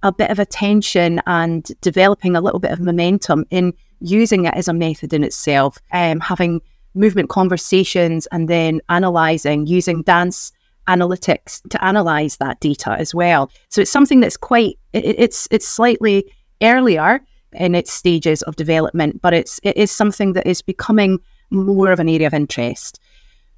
a 0.03 0.11
bit 0.11 0.29
of 0.29 0.39
attention 0.39 1.21
and 1.25 1.71
developing 1.81 2.35
a 2.35 2.41
little 2.41 2.59
bit 2.59 2.71
of 2.71 2.79
momentum 2.79 3.45
in 3.49 3.73
using 4.01 4.45
it 4.45 4.53
as 4.53 4.67
a 4.67 4.73
method 4.73 5.13
in 5.13 5.23
itself, 5.23 5.79
um, 5.91 6.19
having 6.19 6.61
movement 6.93 7.29
conversations 7.29 8.27
and 8.27 8.47
then 8.47 8.81
analysing 8.89 9.67
using 9.67 10.01
dance 10.03 10.51
analytics 10.87 11.67
to 11.69 11.87
analyse 11.87 12.37
that 12.37 12.59
data 12.59 12.91
as 12.91 13.15
well. 13.15 13.49
So 13.69 13.81
it's 13.81 13.91
something 13.91 14.19
that's 14.19 14.37
quite 14.37 14.77
it, 14.93 15.15
it's 15.17 15.47
it's 15.51 15.67
slightly 15.67 16.31
earlier 16.61 17.21
in 17.53 17.73
its 17.73 17.91
stages 17.91 18.41
of 18.43 18.55
development, 18.55 19.21
but 19.21 19.33
it's 19.33 19.59
it 19.63 19.75
is 19.77 19.91
something 19.91 20.33
that 20.33 20.45
is 20.45 20.61
becoming 20.61 21.19
more 21.49 21.91
of 21.91 21.99
an 21.99 22.09
area 22.09 22.27
of 22.27 22.33
interest. 22.33 22.99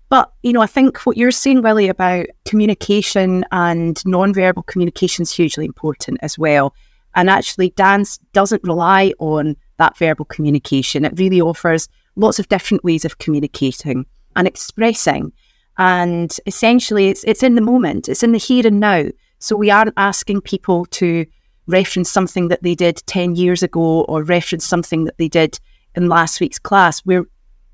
But, 0.10 0.32
you 0.41 0.54
know, 0.54 0.62
I 0.62 0.67
think 0.67 1.00
what 1.06 1.17
you're 1.17 1.32
saying, 1.32 1.62
Willy, 1.62 1.89
about 1.89 2.28
communication 2.46 3.43
and 3.52 3.98
nonverbal 3.98 4.65
communication 4.65 5.24
is 5.24 5.32
hugely 5.32 5.65
important 5.65 6.20
as 6.22 6.38
well. 6.38 6.74
And 7.15 7.30
actually, 7.30 7.72
dance 7.72 8.17
doesn't 8.32 8.63
rely 8.63 9.13
on 9.20 9.58
that 9.78 9.98
verbal 9.98 10.26
communication. 10.26 11.04
It 11.04 11.17
really 11.17 11.41
offers 11.41 11.89
lots 12.15 12.39
of 12.39 12.48
different 12.48 12.84
ways 12.84 13.06
of 13.06 13.17
communicating 13.17 14.06
and 14.36 14.48
expressing. 14.48 15.34
And 15.78 16.36
essentially, 16.46 17.10
it's, 17.10 17.24
it's 17.26 17.43
in 17.43 17.56
the 17.56 17.62
moment, 17.62 18.08
it's 18.08 18.24
in 18.24 18.32
the 18.32 18.38
here 18.38 18.65
and 18.65 18.80
now. 18.80 19.06
So 19.39 19.56
we 19.56 19.70
aren't 19.70 19.93
asking 19.98 20.41
people 20.41 20.86
to 20.86 21.26
reference 21.67 22.10
something 22.10 22.48
that 22.48 22.63
they 22.63 22.76
did 22.76 23.04
10 23.08 23.36
years 23.36 23.62
ago 23.62 24.02
or 24.04 24.24
reference 24.24 24.65
something 24.65 25.04
that 25.06 25.17
they 25.17 25.28
did 25.28 25.60
in 25.96 26.08
last 26.08 26.39
week's 26.39 26.60
class. 26.60 27.06
We're 27.06 27.26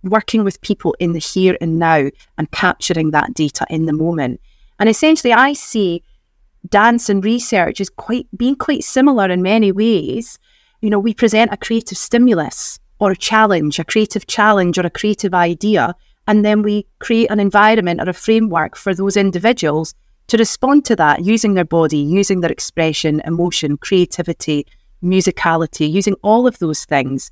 working 0.03 0.43
with 0.43 0.61
people 0.61 0.95
in 0.99 1.13
the 1.13 1.19
here 1.19 1.57
and 1.61 1.79
now 1.79 2.09
and 2.37 2.51
capturing 2.51 3.11
that 3.11 3.33
data 3.33 3.65
in 3.69 3.85
the 3.85 3.93
moment. 3.93 4.39
And 4.79 4.89
essentially, 4.89 5.33
I 5.33 5.53
see 5.53 6.03
dance 6.69 7.09
and 7.09 7.23
research 7.23 7.81
as 7.81 7.89
quite 7.89 8.27
being 8.35 8.55
quite 8.55 8.83
similar 8.83 9.29
in 9.29 9.41
many 9.41 9.71
ways. 9.71 10.39
You 10.81 10.89
know, 10.89 10.99
we 10.99 11.13
present 11.13 11.53
a 11.53 11.57
creative 11.57 11.97
stimulus 11.97 12.79
or 12.99 13.11
a 13.11 13.15
challenge, 13.15 13.79
a 13.79 13.83
creative 13.83 14.27
challenge 14.27 14.77
or 14.77 14.85
a 14.85 14.89
creative 14.89 15.33
idea, 15.33 15.95
and 16.27 16.45
then 16.45 16.61
we 16.61 16.85
create 16.99 17.29
an 17.29 17.39
environment 17.39 18.01
or 18.01 18.09
a 18.09 18.13
framework 18.13 18.75
for 18.75 18.93
those 18.93 19.17
individuals 19.17 19.93
to 20.27 20.37
respond 20.37 20.85
to 20.85 20.95
that 20.95 21.23
using 21.23 21.53
their 21.53 21.65
body, 21.65 21.97
using 21.97 22.39
their 22.39 22.51
expression, 22.51 23.21
emotion, 23.25 23.77
creativity, 23.77 24.65
musicality, 25.04 25.91
using 25.91 26.15
all 26.23 26.47
of 26.47 26.60
those 26.60 26.85
things 26.85 27.29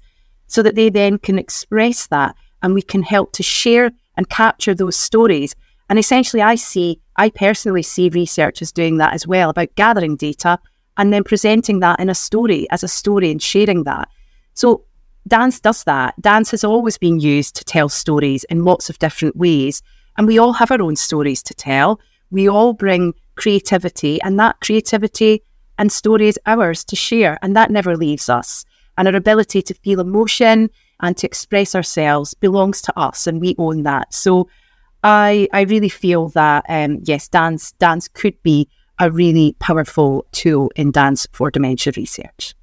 so 0.47 0.61
that 0.61 0.75
they 0.75 0.89
then 0.89 1.17
can 1.17 1.39
express 1.39 2.07
that 2.07 2.35
and 2.61 2.73
we 2.73 2.81
can 2.81 3.03
help 3.03 3.33
to 3.33 3.43
share 3.43 3.91
and 4.17 4.29
capture 4.29 4.73
those 4.73 4.95
stories. 4.95 5.55
And 5.89 5.97
essentially, 5.99 6.41
I 6.41 6.55
see, 6.55 6.99
I 7.17 7.29
personally 7.29 7.83
see 7.83 8.09
researchers 8.09 8.71
doing 8.71 8.97
that 8.97 9.13
as 9.13 9.27
well 9.27 9.49
about 9.49 9.75
gathering 9.75 10.15
data 10.15 10.59
and 10.97 11.11
then 11.11 11.23
presenting 11.23 11.79
that 11.79 11.99
in 11.99 12.09
a 12.09 12.15
story 12.15 12.67
as 12.71 12.83
a 12.83 12.87
story 12.87 13.31
and 13.31 13.41
sharing 13.41 13.83
that. 13.85 14.07
So, 14.53 14.85
dance 15.27 15.59
does 15.59 15.83
that. 15.85 16.19
Dance 16.21 16.51
has 16.51 16.63
always 16.63 16.97
been 16.97 17.19
used 17.19 17.55
to 17.55 17.63
tell 17.63 17.89
stories 17.89 18.43
in 18.45 18.65
lots 18.65 18.89
of 18.89 18.99
different 18.99 19.35
ways. 19.35 19.81
And 20.17 20.27
we 20.27 20.37
all 20.37 20.53
have 20.53 20.71
our 20.71 20.81
own 20.81 20.95
stories 20.95 21.41
to 21.43 21.53
tell. 21.53 21.99
We 22.31 22.49
all 22.49 22.73
bring 22.73 23.13
creativity, 23.35 24.21
and 24.21 24.39
that 24.39 24.59
creativity 24.61 25.43
and 25.77 25.91
story 25.91 26.27
is 26.27 26.39
ours 26.45 26.83
to 26.85 26.95
share. 26.95 27.39
And 27.41 27.55
that 27.55 27.71
never 27.71 27.97
leaves 27.97 28.29
us. 28.29 28.65
And 28.97 29.07
our 29.07 29.15
ability 29.15 29.61
to 29.63 29.73
feel 29.73 29.99
emotion 29.99 30.69
and 31.01 31.17
to 31.17 31.27
express 31.27 31.75
ourselves 31.75 32.33
belongs 32.33 32.81
to 32.83 32.99
us 32.99 33.27
and 33.27 33.41
we 33.41 33.55
own 33.57 33.83
that. 33.83 34.13
So 34.13 34.47
I 35.03 35.47
I 35.51 35.61
really 35.61 35.89
feel 35.89 36.29
that 36.29 36.65
um, 36.69 36.99
yes, 37.03 37.27
dance 37.27 37.73
dance 37.73 38.07
could 38.07 38.41
be 38.43 38.67
a 38.99 39.09
really 39.09 39.55
powerful 39.59 40.25
tool 40.31 40.71
in 40.75 40.91
dance 40.91 41.27
for 41.33 41.49
dementia 41.49 41.93
research. 41.97 42.53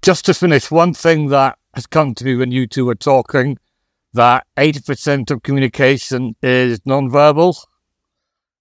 Just 0.00 0.24
to 0.26 0.34
finish, 0.34 0.70
one 0.70 0.94
thing 0.94 1.28
that 1.28 1.58
has 1.74 1.86
come 1.86 2.14
to 2.14 2.24
me 2.24 2.36
when 2.36 2.52
you 2.52 2.66
two 2.66 2.86
were 2.86 2.94
talking 2.94 3.58
that 4.14 4.46
80% 4.56 5.30
of 5.30 5.42
communication 5.42 6.34
is 6.42 6.80
non-verbal, 6.86 7.56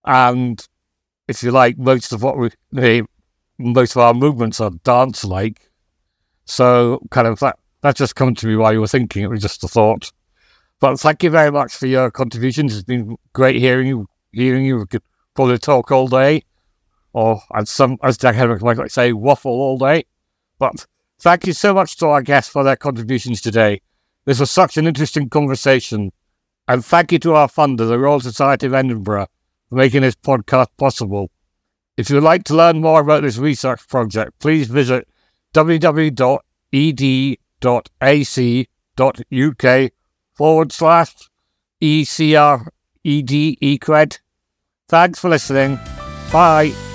and 0.06 0.68
if 1.28 1.42
you 1.44 1.52
like, 1.52 1.78
most 1.78 2.12
of 2.12 2.22
what 2.24 2.38
we, 2.38 3.04
most 3.58 3.96
of 3.96 3.98
our 3.98 4.14
movements 4.14 4.60
are 4.60 4.72
dance-like. 4.84 5.70
So, 6.46 7.02
kind 7.12 7.28
of 7.28 7.40
that 7.40 7.58
that 7.88 7.96
just 7.96 8.16
come 8.16 8.36
to 8.36 8.48
me 8.48 8.56
while 8.58 8.74
you 8.74 8.82
were 8.82 8.88
thinking. 8.88 9.24
It 9.24 9.30
was 9.30 9.42
just 9.42 9.64
a 9.64 9.68
thought. 9.68 10.12
But 10.80 11.00
thank 11.00 11.24
you 11.24 11.30
very 11.30 11.52
much 11.52 11.74
for 11.74 11.88
your 11.88 12.12
contributions. 12.12 12.76
It's 12.76 12.84
been 12.84 13.16
great 13.34 13.56
hearing 13.56 13.88
you. 13.88 14.08
Hearing 14.34 14.66
you, 14.66 14.80
we 14.80 14.86
could 14.86 15.02
probably 15.34 15.58
talk 15.58 15.90
all 15.92 16.08
day, 16.08 16.44
or 17.14 17.42
as 17.56 17.70
some 17.70 17.98
as 18.04 18.18
Jack 18.18 18.36
Henrik 18.36 18.62
might 18.62 18.92
say, 18.92 19.14
waffle 19.14 19.52
all 19.52 19.78
day. 19.78 20.04
But 20.60 20.86
thank 21.20 21.48
you 21.48 21.54
so 21.54 21.74
much 21.74 21.96
to 21.98 22.08
our 22.08 22.22
guests 22.22 22.52
for 22.52 22.64
their 22.66 22.76
contributions 22.76 23.40
today. 23.42 23.82
This 24.26 24.42
was 24.42 24.52
such 24.52 24.76
an 24.76 24.86
interesting 24.86 25.30
conversation. 25.30 26.12
And 26.68 26.84
thank 26.84 27.14
you 27.14 27.20
to 27.20 27.36
our 27.36 27.48
funder, 27.48 27.88
the 27.88 27.98
Royal 27.98 28.20
Society 28.20 28.66
of 28.66 28.74
Edinburgh, 28.74 29.28
for 29.70 29.76
making 29.76 30.02
this 30.02 30.16
podcast 30.16 30.68
possible. 30.78 31.32
If 31.96 32.10
you'd 32.10 32.22
like 32.22 32.44
to 32.46 32.54
learn 32.54 32.82
more 32.82 33.00
about 33.00 33.24
this 33.24 33.38
research 33.38 33.88
project, 33.88 34.38
please 34.40 34.68
visit 34.68 35.08
www.ed.ac.uk 37.68 39.92
forward 40.34 40.72
slash 40.72 41.14
ECRED 41.82 42.70
Thanks 44.90 45.20
for 45.20 45.30
listening. 45.30 45.78
Bye. 46.32 46.87